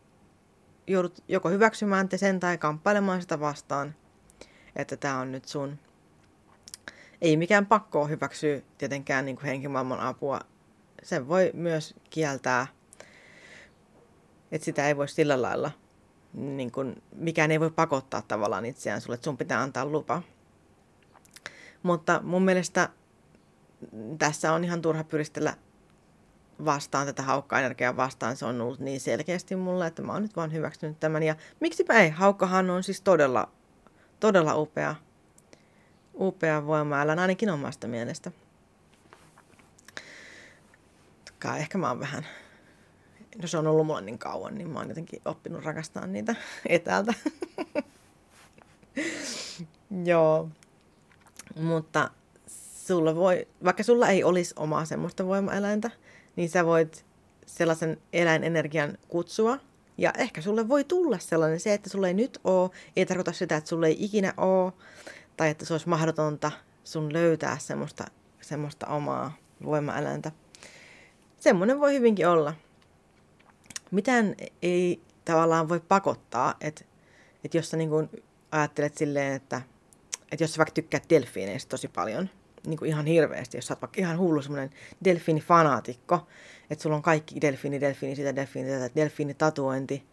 [0.87, 3.95] joudut joko hyväksymään te sen tai kamppailemaan sitä vastaan,
[4.77, 5.79] että tämä on nyt sun.
[7.21, 10.41] Ei mikään pakko hyväksyä tietenkään niin kuin henkimaailman apua.
[11.03, 12.67] Sen voi myös kieltää,
[14.53, 15.71] että sitä ei voi sillä lailla,
[16.33, 20.23] niin kuin, mikään ei voi pakottaa tavallaan itseään sulle, että sun pitää antaa lupa.
[21.83, 22.89] Mutta mun mielestä
[24.19, 25.55] tässä on ihan turha pyristellä
[26.65, 28.37] vastaan tätä haukka-energiaa vastaan.
[28.37, 31.23] Se on ollut niin selkeästi mulle, että mä oon nyt vaan hyväksynyt tämän.
[31.23, 33.49] Ja miksipä ei, haukkahan on siis todella,
[34.21, 34.95] todella upea,
[36.21, 38.33] upea voima, älä ainakin omasta mielestä.
[41.39, 42.27] Kai ehkä mä oon vähän,
[43.43, 46.35] no se on ollut mulla niin kauan, niin mä oon jotenkin oppinut rakastamaan niitä
[46.69, 47.15] etäältä.
[50.05, 50.49] Joo,
[51.57, 52.11] mutta
[52.87, 55.91] sulla voi, vaikka sulla ei olisi omaa semmoista voimaeläintä,
[56.37, 57.05] niin sä voit
[57.47, 59.59] sellaisen eläinenergian kutsua.
[59.99, 63.57] Ja ehkä sulle voi tulla sellainen, se, että sulle ei nyt ole, ei tarkoita sitä,
[63.57, 64.73] että sulle ei ikinä ole,
[65.37, 66.53] tai että se olisi mahdotonta
[66.85, 68.05] sun löytää semmoista,
[68.40, 70.33] semmoista omaa voimaeläintä.
[71.40, 72.55] Semmoinen voi hyvinkin olla.
[73.90, 76.85] Mitään ei tavallaan voi pakottaa, että,
[77.44, 78.11] että jos sä niin kuin
[78.53, 79.62] ajattelet silleen, että,
[80.33, 82.31] että jos sä vaikka tykkäät delfiineistä tosi paljon,
[82.66, 84.70] niin kuin ihan hirveästi, jos sä oot vaikka ihan hullu semmoinen
[85.05, 86.27] delfiinifanaatikko,
[86.70, 90.07] että sulla on kaikki delfiini, delfiini, sitä delfiini, tätä delfiinitatuointi,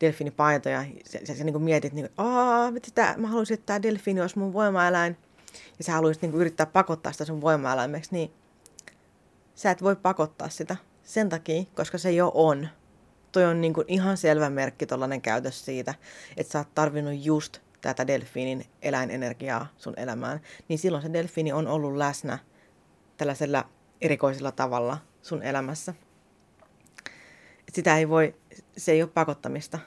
[0.00, 3.82] delfiinipaito, ja sä, sä, sä niin mietit, niin kuin, Aa, sitä, mä haluaisin, että tämä
[3.82, 5.16] delfiini olisi mun voimaeläin,
[5.78, 8.32] ja sä haluaisit niin kuin, yrittää pakottaa sitä sun voimaeläimeksi, niin
[9.54, 12.68] sä et voi pakottaa sitä sen takia, koska se jo on.
[13.32, 15.94] Toi on niin kuin ihan selvä merkki, tollainen käytös siitä,
[16.36, 21.66] että sä oot tarvinnut just tätä delfiinin eläinenergiaa sun elämään, niin silloin se delfiini on
[21.66, 22.38] ollut läsnä
[23.16, 23.68] tällaisella
[24.00, 25.94] erikoisella tavalla sun elämässä.
[27.72, 28.34] Sitä ei voi,
[28.76, 29.78] se ei ole pakottamista,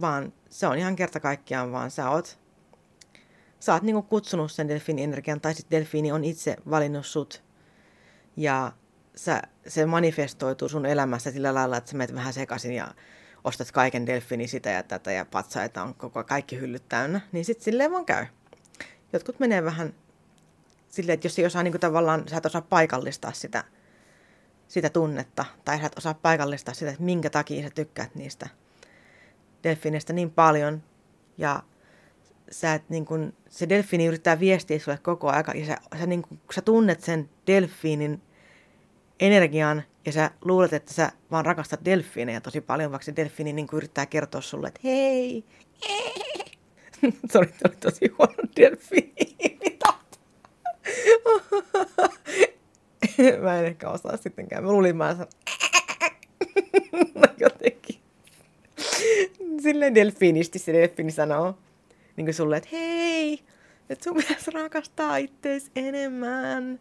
[0.00, 2.38] vaan se on ihan kerta kaikkiaan vaan sä oot,
[3.60, 7.42] sä oot niinku kutsunut sen delfiinienergian, tai sitten delfiini on itse valinnut sut,
[8.36, 8.72] ja
[9.14, 12.94] sä, se manifestoituu sun elämässä sillä lailla, että sä menet vähän sekaisin ja
[13.44, 17.64] ostat kaiken delfini sitä ja tätä ja patsaita on koko kaikki hyllyt täynnä, niin sitten
[17.64, 18.26] silleen vaan käy.
[19.12, 19.94] Jotkut menee vähän
[20.88, 23.64] silleen, että jos ei osaa niin kuin tavallaan, sä et osaa paikallistaa sitä,
[24.68, 28.48] sitä tunnetta, tai sä et osaa paikallistaa sitä, että minkä takia sä tykkäät niistä
[29.64, 30.82] delfiineistä niin paljon,
[31.38, 31.62] ja
[32.50, 36.22] sä et niin kuin, se delfiini yrittää viestiä sulle koko ajan, ja sä, sä, niin
[36.22, 38.22] kun sä tunnet sen delfiinin
[39.20, 43.68] energian ja sä luulet, että sä vaan rakastat delfiinejä tosi paljon, vaikka se delfiini niin
[43.72, 45.44] yrittää kertoa sulle, että hei,
[47.32, 49.36] Sori, oli tosi huono delfiini.
[53.42, 54.64] mä en ehkä osaa sittenkään.
[54.64, 55.16] Mä luulin, mä
[57.40, 58.00] jotenkin.
[59.62, 61.58] Silleen delfiinisti se delfiini sanoo
[62.16, 63.40] niin kuin sulle, että hei,
[63.90, 66.80] että sun pitäisi rakastaa ittees enemmän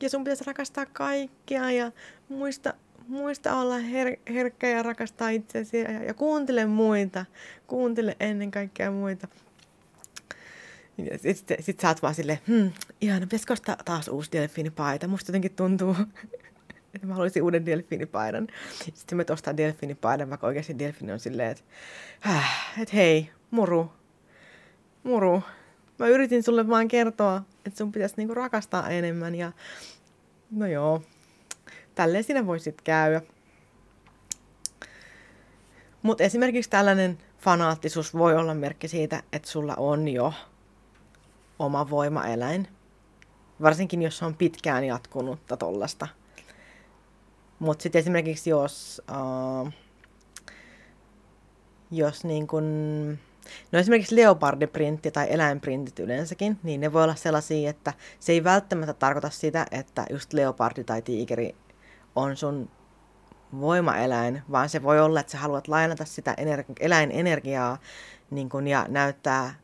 [0.00, 1.92] ja sun pitäisi rakastaa kaikkia ja
[2.28, 2.74] muista,
[3.08, 7.24] muista olla her- herkkä ja rakastaa itsesi ja, ja kuuntele muita.
[7.66, 9.28] Kuuntele ennen kaikkea muita.
[10.98, 15.08] Ja sitten sit sä oot vaan silleen, hmm, ihana, pitäisikö ostaa taas uusi delfiinipaita?
[15.08, 15.96] Musta jotenkin tuntuu,
[16.94, 18.48] että mä haluaisin uuden delfiinipaidan.
[18.94, 21.62] Sitten me ostaa delfiinipaidan, vaikka oikeasti delfiini on silleen, että,
[22.82, 23.92] että hei, muru,
[25.02, 25.42] muru,
[25.98, 29.52] mä yritin sulle vaan kertoa, että sun pitäisi niinku rakastaa enemmän ja
[30.50, 31.02] no joo,
[31.94, 33.22] tälleen siinä voisit käydä.
[36.02, 40.32] Mutta esimerkiksi tällainen fanaattisuus voi olla merkki siitä, että sulla on jo
[41.58, 42.68] oma voimaeläin.
[43.62, 46.08] Varsinkin jos on pitkään jatkunutta tollasta.
[47.58, 49.72] Mutta sitten esimerkiksi jos, uh,
[51.90, 52.64] jos niin kun,
[53.72, 58.94] No esimerkiksi leopardiprintti tai eläinprintit yleensäkin, niin ne voi olla sellaisia, että se ei välttämättä
[58.94, 61.54] tarkoita sitä, että just leopardi tai tiikeri
[62.16, 62.70] on sun
[63.60, 67.78] voimaeläin, vaan se voi olla, että sä haluat lainata sitä ener- eläinenergiaa
[68.30, 69.54] niin kun, ja näyttää,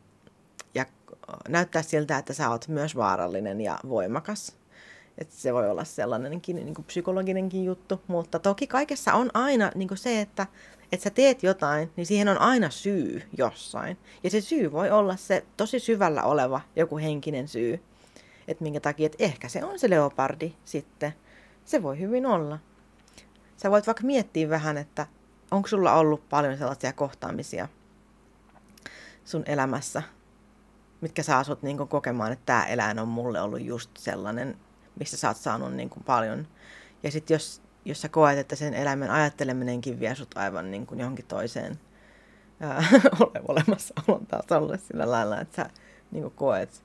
[1.47, 4.55] näyttää siltä, että sä oot myös vaarallinen ja voimakas.
[5.17, 9.87] Että se voi olla sellainenkin niin kuin psykologinenkin juttu, mutta toki kaikessa on aina niin
[9.87, 10.47] kuin se, että
[10.91, 13.97] että sä teet jotain, niin siihen on aina syy jossain.
[14.23, 17.83] Ja se syy voi olla se tosi syvällä oleva joku henkinen syy.
[18.47, 21.13] Että minkä takia, että ehkä se on se leopardi sitten.
[21.65, 22.59] Se voi hyvin olla.
[23.57, 25.07] sä voit vaikka miettiä vähän, että
[25.51, 27.67] onko sulla ollut paljon sellaisia kohtaamisia
[29.25, 30.03] sun elämässä,
[31.01, 34.57] mitkä saa sut niin kokemaan, että tämä eläin on mulle ollut just sellainen,
[34.99, 36.47] missä sä oot saanut niin paljon.
[37.03, 41.25] Ja sitten jos, jos sä koet, että sen eläimen ajatteleminenkin vie sut aivan niin johonkin
[41.25, 41.79] toiseen
[43.19, 45.69] ole olemassaolon tasolle sillä lailla, että sä
[46.11, 46.83] niin koet,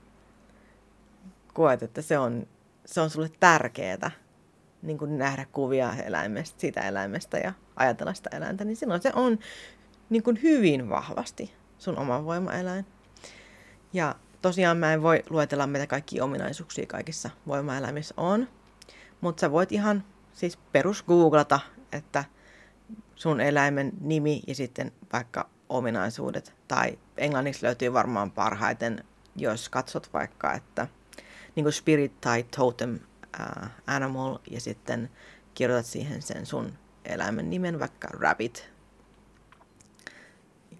[1.53, 2.47] koet, että se on,
[2.85, 4.11] se on sulle tärkeää
[4.81, 9.39] niin nähdä kuvia eläimestä, siitä eläimestä ja ajatella sitä eläintä, niin silloin se on
[10.09, 12.85] niin hyvin vahvasti sun oma voimaeläin.
[13.97, 18.47] Ja tosiaan mä en voi luetella, mitä kaikki ominaisuuksia kaikissa voimaeläimissä on,
[19.21, 21.59] mutta sä voit ihan siis perus googlata,
[21.91, 22.23] että
[23.15, 26.53] sun eläimen nimi ja sitten vaikka ominaisuudet.
[26.67, 29.03] Tai englanniksi löytyy varmaan parhaiten,
[29.35, 30.87] jos katsot vaikka, että
[31.55, 32.99] niin kuin spirit tai totem
[33.39, 35.09] uh, animal ja sitten
[35.53, 36.73] kirjoitat siihen sen sun
[37.05, 38.69] eläimen nimen, vaikka rabbit.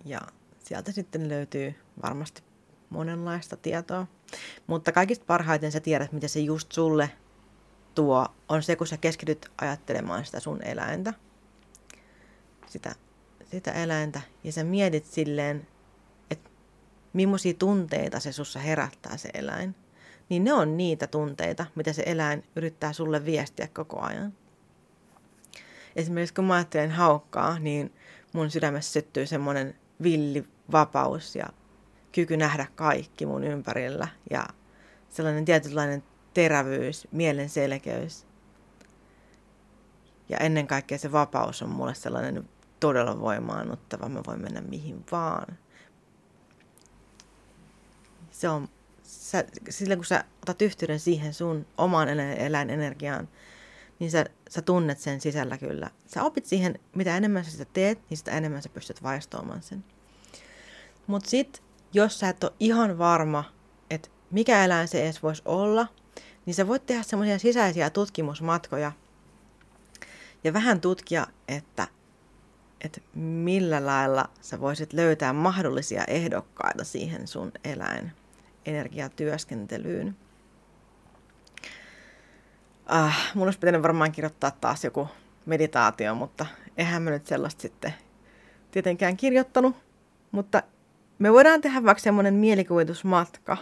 [0.05, 0.21] Ja
[0.59, 2.46] sieltä sitten löytyy varmasti
[2.89, 4.07] monenlaista tietoa.
[4.67, 7.09] Mutta kaikista parhaiten sä tiedät, mitä se just sulle
[7.95, 11.13] tuo, on se, kun sä keskityt ajattelemaan sitä sun eläintä.
[12.67, 12.95] Sitä,
[13.51, 14.21] sitä eläintä.
[14.43, 15.67] Ja sä mietit silleen,
[16.31, 16.49] että
[17.13, 19.75] millaisia tunteita se sussa herättää se eläin.
[20.29, 24.33] Niin ne on niitä tunteita, mitä se eläin yrittää sulle viestiä koko ajan.
[25.95, 27.93] Esimerkiksi kun mä ajattelen haukkaa, niin
[28.33, 31.45] mun sydämessä syttyy semmoinen villi vapaus ja
[32.17, 34.47] kyky nähdä kaikki mun ympärillä ja
[35.09, 36.03] sellainen tietynlainen
[36.33, 38.25] terävyys, mielen selkeys.
[40.29, 42.49] Ja ennen kaikkea se vapaus on mulle sellainen
[42.79, 44.09] todella voimaannuttava.
[44.09, 45.57] Mä voin mennä mihin vaan.
[48.31, 48.69] Se on,
[49.03, 53.29] sä, silloin kun sä otat yhteyden siihen sun omaan eläinenergiaan,
[53.99, 55.89] niin sä, sä tunnet sen sisällä kyllä.
[56.05, 59.83] Sä opit siihen, mitä enemmän sä sitä teet, niin sitä enemmän sä pystyt vaistoamaan sen.
[61.07, 61.66] Mutta sitten,
[61.97, 63.43] jos sä et ole ihan varma,
[63.89, 65.87] että mikä eläin se edes voisi olla,
[66.45, 68.91] niin sä voit tehdä semmoisia sisäisiä tutkimusmatkoja
[70.43, 71.87] ja vähän tutkia, että,
[72.81, 78.11] että millä lailla sä voisit löytää mahdollisia ehdokkaita siihen sun eläin
[78.65, 80.17] energiatyöskentelyyn.
[82.85, 85.07] Ah, mun olisi pitänyt varmaan kirjoittaa taas joku
[85.45, 86.45] meditaatio, mutta
[86.77, 87.93] eihän mä nyt sellaista sitten
[88.71, 89.75] tietenkään kirjoittanut.
[90.31, 90.63] Mutta
[91.19, 93.57] me voidaan tehdä vaikka semmoinen mielikuvitusmatka.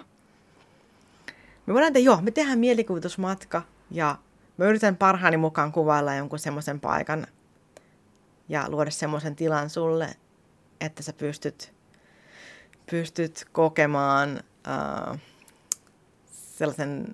[1.66, 4.18] Me voidaan tehdä, joo, me tehdään mielikuvitusmatka ja
[4.58, 7.28] mä yritän parhaani mukaan kuvailla jonkun semmoisen paikan
[8.50, 10.16] ja luoda semmoisen tilan sulle,
[10.82, 11.74] että sä pystyt,
[12.92, 14.44] pystyt kokemaan
[15.12, 15.20] uh,
[16.32, 17.08] sellaisen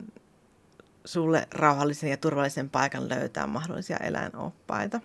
[1.05, 5.01] sulle rauhallisen ja turvallisen paikan löytää mahdollisia eläinoppaita.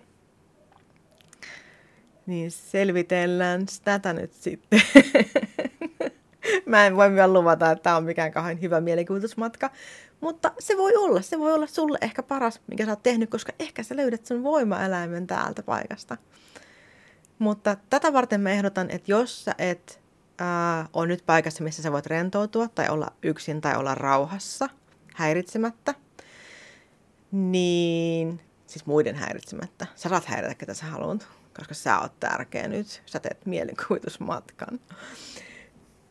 [2.27, 4.81] Niin selvitellään tätä nyt sitten.
[6.65, 9.69] Mä en voi vielä luvata, että tämä on mikään kauhean hyvä mielikuvitusmatka,
[10.21, 11.21] mutta se voi olla.
[11.21, 14.43] Se voi olla sulle ehkä paras, mikä sä oot tehnyt, koska ehkä sä löydät sun
[14.43, 16.17] voimaeläimen täältä paikasta.
[17.39, 19.99] Mutta tätä varten mä ehdotan, että jos sä et
[20.37, 24.69] ää, ole nyt paikassa, missä sä voit rentoutua tai olla yksin tai olla rauhassa
[25.15, 25.93] häiritsemättä,
[27.31, 29.87] niin siis muiden häiritsemättä.
[29.95, 34.79] Sä saat häiritä, ketä sä haluat koska sä oot tärkeä nyt, sä teet mielikuvitusmatkan.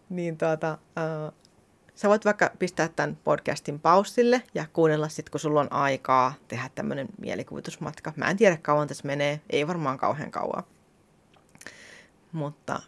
[0.09, 1.33] niin tuota, äh,
[1.95, 6.71] sä voit vaikka pistää tämän podcastin paussille ja kuunnella sitten, kun sulla on aikaa tehdä
[6.75, 8.13] tämmöinen mielikuvitusmatka.
[8.17, 10.65] Mä en tiedä kauan tässä menee, ei varmaan kauhean kauan.
[12.33, 12.83] Mutta,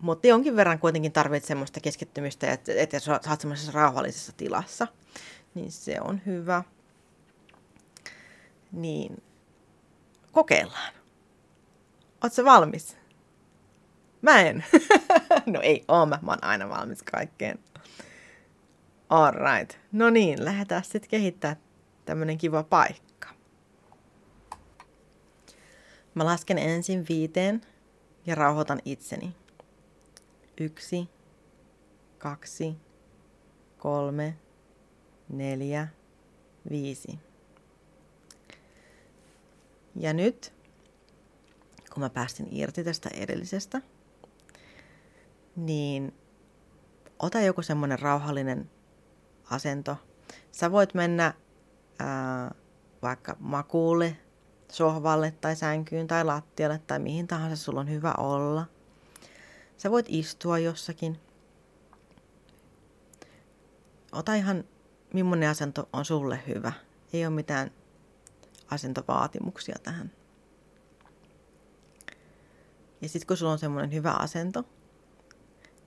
[0.00, 4.86] mutta jonkin verran kuitenkin tarvitset semmoista keskittymistä, että, että sä oot semmoisessa rauhallisessa tilassa.
[5.54, 6.62] Niin se on hyvä.
[8.72, 9.22] Niin,
[10.32, 11.01] kokeillaan.
[12.22, 12.96] Oletko valmis?
[14.22, 14.64] Mä en.
[15.52, 17.58] no ei oo mä, mä oon aina valmis kaikkeen.
[19.08, 19.78] Alright.
[19.92, 21.56] No niin, lähdetään sitten kehittää
[22.04, 23.28] tämmönen kiva paikka.
[26.14, 27.60] Mä lasken ensin viiteen
[28.26, 29.36] ja rauhoitan itseni.
[30.60, 31.08] Yksi,
[32.18, 32.76] kaksi,
[33.78, 34.36] kolme,
[35.28, 35.88] neljä,
[36.70, 37.18] viisi.
[39.96, 40.52] Ja nyt
[41.92, 43.82] kun mä päästin irti tästä edellisestä,
[45.56, 46.14] niin
[47.18, 48.70] ota joku semmoinen rauhallinen
[49.50, 49.96] asento.
[50.52, 51.34] Sä voit mennä
[51.98, 52.54] ää,
[53.02, 54.16] vaikka makuulle,
[54.72, 58.66] sohvalle tai sänkyyn tai lattialle tai mihin tahansa sulla on hyvä olla.
[59.76, 61.20] Sä voit istua jossakin.
[64.12, 64.64] Ota ihan
[65.14, 66.72] millainen asento on sulle hyvä.
[67.12, 67.70] Ei ole mitään
[68.70, 70.21] asentovaatimuksia tähän.
[73.02, 74.64] Ja sitten kun sulla on semmoinen hyvä asento,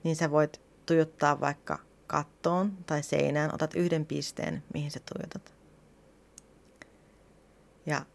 [0.04, 5.54] niin sä voit tuijottaa vaikka kattoon tai seinään, otat yhden pisteen, mihin sä tuijotat.
[7.86, 8.06] Ja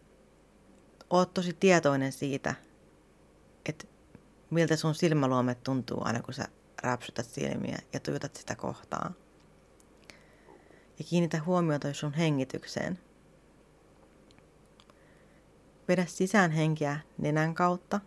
[1.10, 2.56] oot tosi tietoinen siitä,
[3.66, 3.88] että
[4.49, 6.47] miltä sun silmäluomet tuntuu aina kun sä
[6.84, 9.12] räpsytät silmiä ja tuijotat sitä kohtaa.
[10.99, 12.99] Ja kiinnitä huomiota sun hengitykseen.
[15.88, 17.99] Vedä sisään henkeä nenän kautta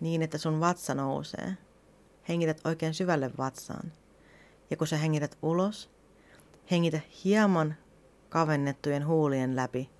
[0.00, 1.56] niin, että sun vatsa nousee.
[2.28, 3.92] Hengität oikein syvälle vatsaan.
[4.70, 5.90] Ja kun sä hengität ulos,
[6.70, 7.74] hengitä hieman
[8.28, 9.90] kavennettujen huulien läpi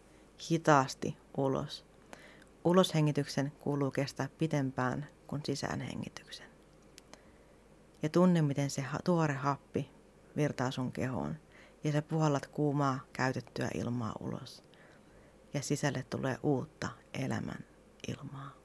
[0.51, 1.85] hitaasti ulos.
[2.65, 6.47] Uloshengityksen kuuluu kestää pitempään kuin sisäänhengityksen.
[8.03, 9.91] Ja tunne, miten se tuore happi
[10.37, 11.37] virtaa sun kehoon.
[11.85, 14.65] Ja sä puhallat kuumaa käytettyä ilmaa ulos.
[15.55, 17.65] Ja sisälle tulee uutta elämän
[18.09, 18.58] ilmaa.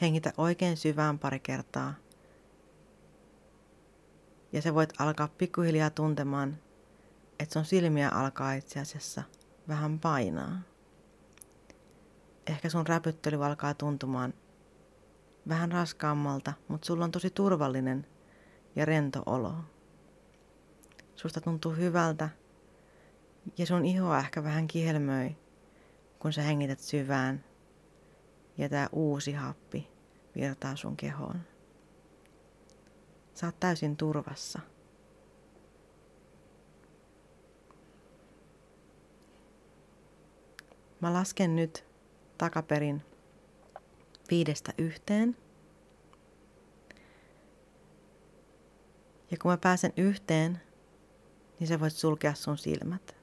[0.00, 1.94] Hengitä oikein syvään pari kertaa.
[4.52, 6.58] Ja sä voit alkaa pikkuhiljaa tuntemaan,
[7.38, 9.22] että sun silmiä alkaa itse asiassa
[9.68, 10.60] vähän painaa.
[12.46, 14.34] Ehkä sun räpyttely alkaa tuntumaan
[15.48, 18.06] vähän raskaammalta, mutta sulla on tosi turvallinen
[18.76, 19.54] ja rento olo.
[21.16, 22.28] Susta tuntuu hyvältä
[23.58, 25.36] ja sun iho ehkä vähän kihelmöi,
[26.18, 27.44] kun sä hengität syvään
[28.58, 29.88] ja tämä uusi happi
[30.34, 31.40] virtaa sun kehoon.
[33.44, 34.60] Oot täysin turvassa.
[41.00, 41.84] Mä lasken nyt
[42.38, 43.02] takaperin
[44.30, 45.36] viidestä yhteen.
[49.30, 50.60] Ja kun mä pääsen yhteen,
[51.60, 53.16] niin sä voit sulkea sun silmät.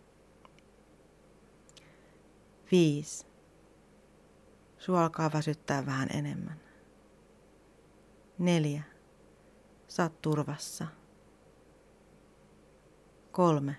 [2.71, 3.34] Viisi.
[4.86, 6.61] Sua alkaa väsyttää vähän enemmän.
[8.38, 8.83] Neljä.
[9.88, 10.88] Saat turvassa.
[13.31, 13.75] Kolme.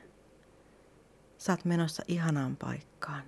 [1.38, 3.24] Saat menossa ihanaan paikkaan.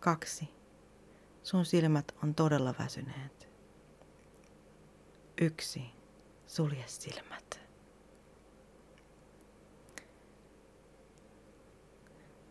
[0.00, 0.48] Kaksi.
[1.42, 3.48] Sun silmät on todella väsyneet.
[5.40, 5.82] Yksi.
[6.46, 7.60] Sulje silmät.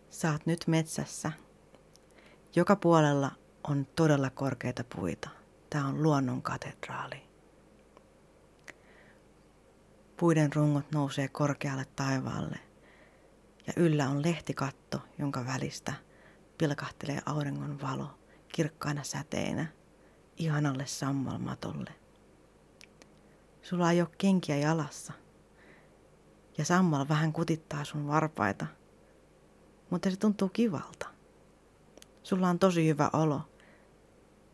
[0.10, 1.32] Saat nyt metsässä
[2.56, 3.32] joka puolella
[3.68, 5.30] on todella korkeita puita.
[5.70, 7.22] Tämä on luonnon katedraali.
[10.18, 12.60] Puiden rungot nousee korkealle taivaalle
[13.68, 15.93] ja yllä on lehtikatto, jonka välistä
[16.58, 19.66] pilkahtelee auringon valo kirkkaina säteinä
[20.38, 21.91] ihanalle sammalmatolle.
[23.62, 25.14] Sulla ei ole kenkiä jalassa
[26.58, 28.66] ja sammal vähän kutittaa sun varpaita,
[29.89, 31.11] mutta se tuntuu kivalta.
[32.32, 33.42] Sulla on tosi hyvä olo.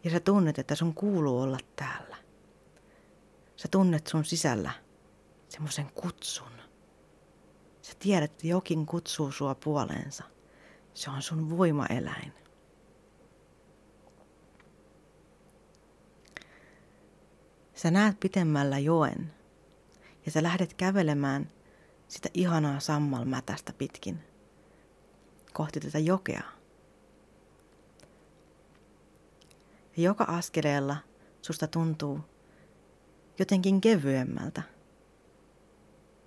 [0.04, 2.18] Ja sä tunnet, että sun kuuluu olla täällä.
[3.56, 4.72] Sä tunnet sun sisällä
[5.50, 6.52] semmoisen kutsun.
[7.82, 10.24] Sä tiedät, että jokin kutsuu sua puoleensa.
[10.94, 12.34] Se on sun voimaeläin.
[17.74, 19.34] Sä näet pitemmällä joen
[20.26, 21.52] ja sä lähdet kävelemään
[22.08, 24.20] sitä ihanaa sammalmätästä pitkin
[25.54, 26.57] kohti tätä jokea.
[29.98, 30.98] Ja joka askeleella
[31.42, 32.20] susta tuntuu
[33.40, 34.62] jotenkin kevyemmältä.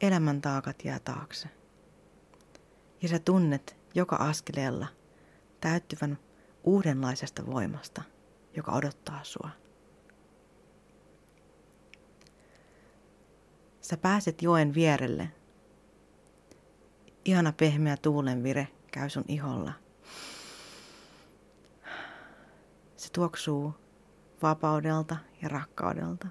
[0.01, 1.49] Elämän taakat jää taakse.
[3.03, 4.87] Ja sä tunnet joka askeleella
[5.61, 6.19] täyttyvän
[6.65, 8.03] uudenlaisesta voimasta,
[8.57, 9.51] joka odottaa sua.
[13.81, 15.31] Sä pääset joen vierelle.
[17.25, 19.73] Ihana pehmeä tuulenvire käy sun iholla–
[23.01, 23.75] Se tuoksuu
[24.43, 26.27] vapaudelta ja rakkaudelta.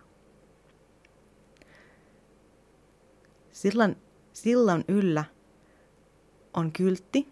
[3.51, 3.95] Sillan,
[4.34, 5.26] sillan yllä
[6.53, 7.28] on kyltti.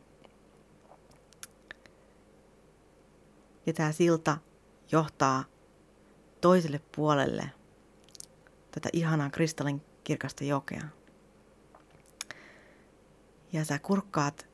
[3.66, 4.38] Ja tämä silta
[4.92, 5.44] johtaa
[6.42, 7.52] toiselle puolelle
[8.72, 10.84] tätä ihanaa kristallin kirkasta jokea.
[13.54, 14.48] Ja sä kurkkaat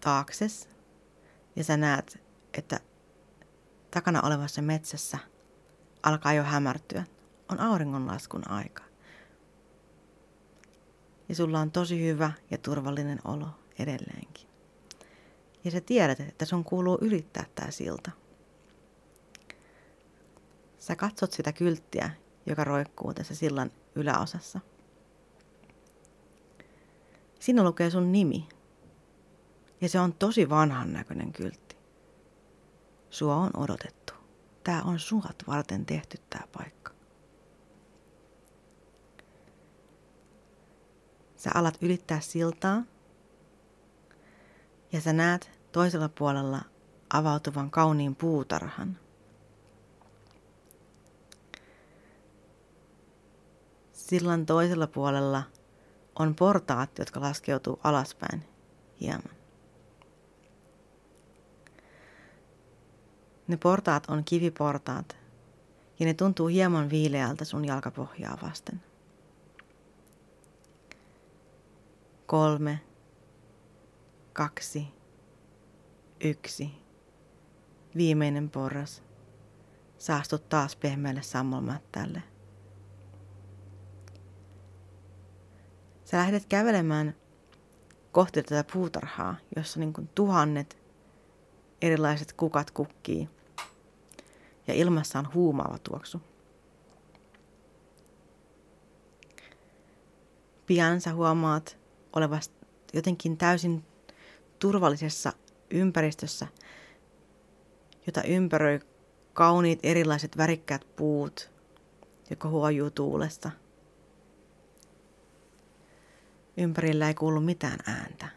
[0.00, 0.68] taakses
[1.56, 2.22] ja sä näet,
[2.54, 2.80] että
[3.90, 5.18] takana olevassa metsässä
[6.02, 7.04] alkaa jo hämärtyä.
[7.48, 8.82] On auringonlaskun aika.
[11.28, 14.48] Ja sulla on tosi hyvä ja turvallinen olo edelleenkin.
[15.64, 18.10] Ja sä tiedät, että sun kuuluu ylittää tää silta.
[20.78, 22.10] Sä katsot sitä kylttiä,
[22.46, 24.60] joka roikkuu tässä sillan yläosassa.
[27.40, 28.48] Siinä lukee sun nimi.
[29.80, 31.69] Ja se on tosi vanhan näköinen kyltti.
[33.10, 34.12] Sua on odotettu.
[34.64, 36.92] Tää on suat varten tehty tää paikka.
[41.36, 42.82] Sä alat ylittää siltaa
[44.92, 46.60] ja sä näet toisella puolella
[47.12, 48.98] avautuvan kauniin puutarhan.
[53.92, 55.42] Sillan toisella puolella
[56.18, 58.44] on portaat, jotka laskeutuu alaspäin
[59.00, 59.39] hieman.
[63.50, 65.16] Ne portaat on kiviportaat
[65.98, 68.82] ja ne tuntuu hieman viileältä sun jalkapohjaa vasten.
[72.26, 72.80] Kolme,
[74.32, 74.88] kaksi,
[76.24, 76.70] yksi.
[77.96, 79.02] Viimeinen porras.
[79.98, 82.22] Saastut taas pehmeälle sammalmättälle.
[86.04, 87.14] Sä lähdet kävelemään
[88.12, 90.78] kohti tätä puutarhaa, jossa niin kuin tuhannet
[91.82, 93.39] erilaiset kukat kukkii.
[94.66, 96.22] Ja ilmassa on huumaava tuoksu.
[100.66, 101.78] Pian sä huomaat
[102.16, 102.54] olevasta
[102.92, 103.84] jotenkin täysin
[104.58, 105.32] turvallisessa
[105.70, 106.46] ympäristössä,
[108.06, 108.80] jota ympäröi
[109.32, 111.50] kauniit erilaiset värikkäät puut,
[112.30, 113.50] joka huojuu tuulesta.
[116.56, 118.28] Ympärillä ei kuulu mitään ääntä.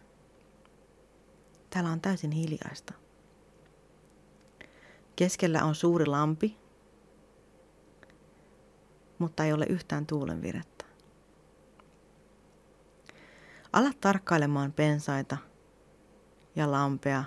[1.69, 2.93] Täällä on täysin hiljaista.
[5.15, 6.57] Keskellä on suuri lampi,
[9.19, 10.85] mutta ei ole yhtään tuulenvirettä.
[13.73, 15.37] Ala tarkkailemaan pensaita
[16.55, 17.23] ja lampea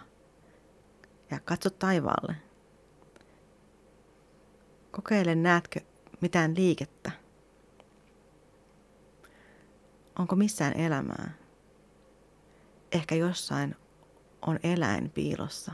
[1.31, 2.37] ja katso taivaalle.
[4.91, 5.81] Kokeile, näetkö
[6.21, 7.11] mitään liikettä.
[10.19, 11.31] Onko missään elämää?
[12.93, 13.77] Ehkä jossain
[14.47, 15.73] on eläin piilossa.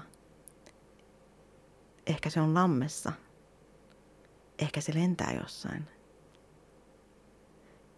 [2.07, 3.13] Ehkä se on lammessa.
[4.59, 5.89] Ehkä se lentää jossain.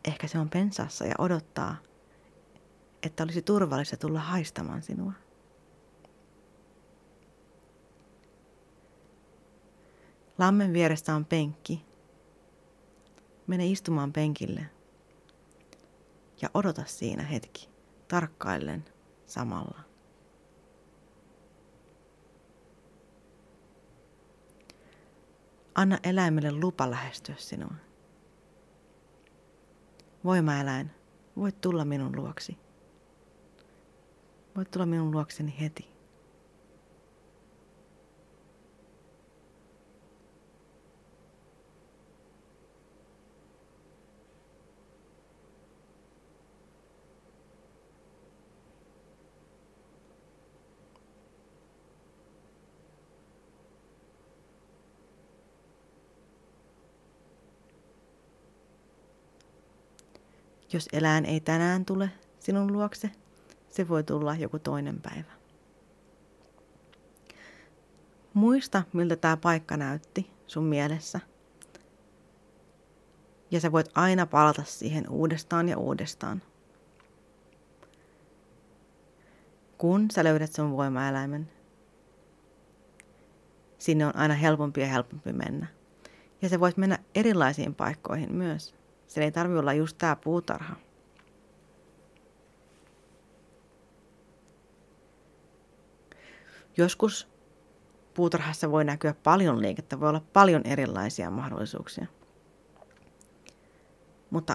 [0.05, 1.77] Ehkä se on pensassa ja odottaa,
[3.03, 5.13] että olisi turvallista tulla haistamaan sinua.
[10.39, 11.85] Lammen vierestä on penkki.
[13.47, 14.67] Mene istumaan penkille
[16.43, 17.69] ja odota siinä hetki,
[18.09, 18.85] tarkkaillen
[19.27, 19.84] samalla.
[25.75, 27.75] Anna eläimelle lupa lähestyä sinua.
[30.25, 30.91] Voimaeläin,
[31.37, 32.59] voit tulla minun luoksi.
[34.57, 35.94] Voit tulla minun luokseni heti.
[60.75, 62.11] Jos eläin ei tänään tule
[62.41, 63.11] sinun luokse,
[63.71, 65.33] se voi tulla joku toinen päivä.
[68.35, 71.21] Muista, miltä tämä paikka näytti sun mielessä.
[73.51, 76.43] Ja sä voit aina palata siihen uudestaan ja uudestaan.
[79.79, 81.51] Kun sä löydät sun voimaeläimen,
[83.79, 85.67] sinne on aina helpompi ja helpompi mennä.
[86.43, 88.84] Ja sä voit mennä erilaisiin paikkoihin myös.
[89.07, 90.77] Se ei tarvi olla just tämä puutarha.
[96.77, 97.29] Joskus
[98.15, 102.07] puutarhassa voi näkyä paljon liikettä, voi olla paljon erilaisia mahdollisuuksia.
[104.31, 104.55] Mutta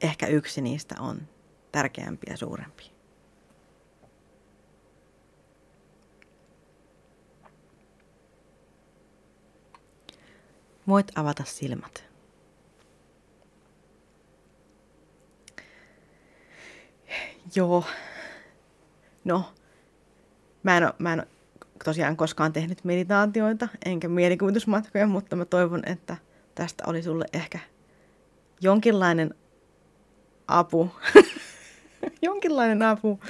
[0.00, 1.28] ehkä yksi niistä on
[1.72, 2.90] tärkeämpi ja suurempi.
[10.88, 12.09] Voit avata silmät.
[17.54, 17.84] Joo.
[19.24, 19.44] No,
[20.62, 21.28] mä en, ole, mä en ole
[21.84, 26.16] tosiaan koskaan tehnyt meditaatioita enkä mielikuvitusmatkoja, mutta mä toivon, että
[26.54, 27.58] tästä oli sulle ehkä
[28.60, 29.34] jonkinlainen
[30.48, 30.90] apu.
[32.22, 33.20] jonkinlainen apu.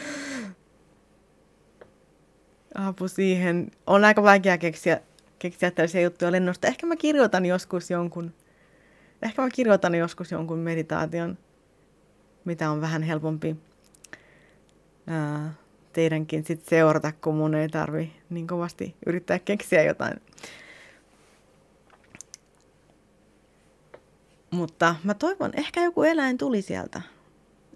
[2.75, 3.71] Apu siihen.
[3.87, 5.01] On aika vaikea keksiä,
[5.39, 6.69] keksiä tällaisia juttuja lennosta.
[6.69, 8.35] Ehkä mä kirjoitan joskus jonkun,
[9.23, 11.39] ehkä mä kirjoitan joskus jonkun meditaation,
[12.45, 13.57] mitä on vähän helpompi
[15.93, 20.21] teidänkin sit seurata, kun mun ei tarvi niin kovasti yrittää keksiä jotain.
[24.51, 27.03] Mutta mä toivon, ehkä joku eläin tuli sieltä.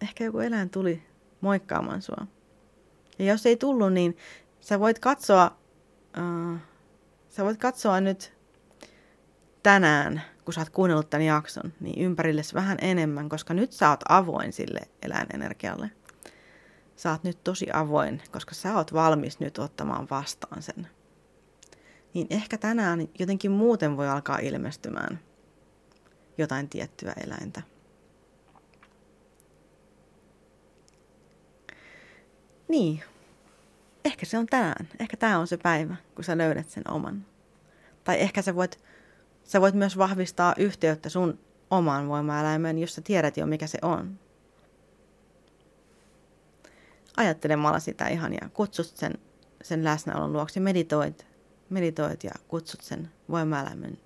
[0.03, 1.03] Ehkä joku eläin tuli
[1.41, 2.26] moikkaamaan sua.
[3.18, 4.16] Ja jos ei tullut, niin
[4.61, 5.57] sä voit katsoa,
[6.18, 6.59] uh,
[7.28, 8.32] sä voit katsoa nyt
[9.62, 14.01] tänään, kun sä oot kuunnellut tämän jakson, niin ympärillesi vähän enemmän, koska nyt sä oot
[14.09, 15.91] avoin sille eläinenergialle.
[16.97, 20.88] Sä oot nyt tosi avoin, koska sä oot valmis nyt ottamaan vastaan sen.
[22.14, 25.20] Niin ehkä tänään jotenkin muuten voi alkaa ilmestymään
[26.38, 27.62] jotain tiettyä eläintä.
[32.68, 33.03] Niin,
[34.05, 34.88] ehkä se on tänään.
[34.99, 37.26] Ehkä tämä on se päivä, kun sä löydät sen oman.
[38.05, 38.78] Tai ehkä sä voit,
[39.45, 41.38] sä voit myös vahvistaa yhteyttä sun
[41.70, 44.18] omaan voimaeläimeen, jos sä tiedät jo, mikä se on.
[47.16, 49.18] Ajattelemalla sitä ihan ja kutsut sen,
[49.62, 51.26] sen läsnäolon luoksi, meditoit,
[51.70, 53.98] meditoit ja kutsut sen voimaeläimen.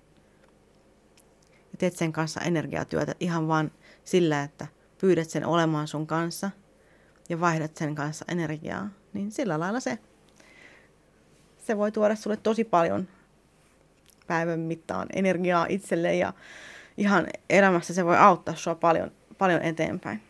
[1.49, 3.71] Ja teet sen kanssa energiatyötä ihan vaan
[4.03, 4.67] sillä, että
[5.01, 6.51] pyydät sen olemaan sun kanssa
[7.29, 9.97] ja vaihdat sen kanssa energiaa niin sillä lailla se,
[11.57, 13.07] se voi tuoda sulle tosi paljon
[14.27, 16.33] päivän mittaan energiaa itselle ja
[16.97, 20.28] ihan elämässä se voi auttaa sua paljon, paljon eteenpäin.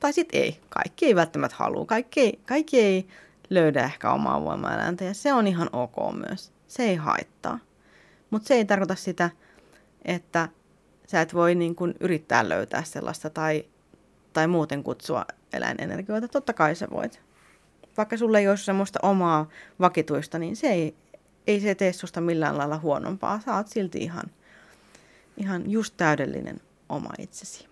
[0.00, 0.60] Tai sitten ei.
[0.68, 1.86] Kaikki ei välttämättä halua.
[1.86, 3.06] Kaikki ei, kaikki ei
[3.50, 5.96] löydä ehkä omaa voimaeläintä ja se on ihan ok
[6.28, 6.52] myös.
[6.66, 7.58] Se ei haittaa.
[8.30, 9.30] Mutta se ei tarkoita sitä,
[10.04, 10.48] että
[11.06, 13.64] sä et voi niin kun yrittää löytää sellaista tai,
[14.32, 17.20] tai muuten kutsua eläinenergioita, totta kai sä voit.
[17.96, 19.48] Vaikka sulle ei olisi semmoista omaa
[19.80, 20.94] vakituista, niin se ei,
[21.46, 23.40] ei se tee susta millään lailla huonompaa.
[23.40, 24.24] Sä oot silti ihan,
[25.36, 27.68] ihan just täydellinen oma itsesi.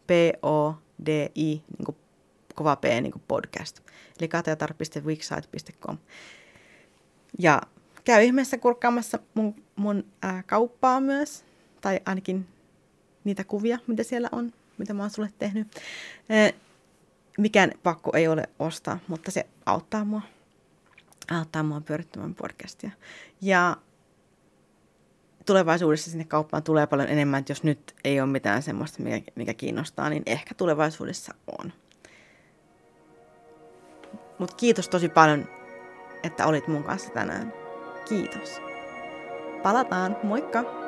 [0.07, 0.75] p-o
[1.07, 1.97] DI, niin kuin
[2.55, 3.81] kova P, niin kuin podcast.
[4.21, 5.99] Eli kateatar.wixsite.com.
[7.39, 7.63] Ja
[8.05, 11.45] käy ihmeessä kurkkaamassa mun, mun ää, kauppaa myös,
[11.81, 12.49] tai ainakin
[13.25, 15.69] niitä kuvia, mitä siellä on, mitä mä oon sulle tehnyt.
[16.29, 16.51] Ää,
[17.39, 20.23] mikään pakko ei ole ostaa, mutta se auttaa mua,
[21.31, 22.91] auttaa mua pyörittämään podcastia.
[23.41, 23.77] Ja
[25.51, 29.55] tulevaisuudessa sinne kauppaan tulee paljon enemmän, että jos nyt ei ole mitään semmoista, mikä, mikä
[29.55, 31.73] kiinnostaa, niin ehkä tulevaisuudessa on.
[34.39, 35.49] Mutta kiitos tosi paljon,
[36.23, 37.53] että olit mun kanssa tänään.
[38.09, 38.61] Kiitos.
[39.63, 40.80] Palataan, moikka!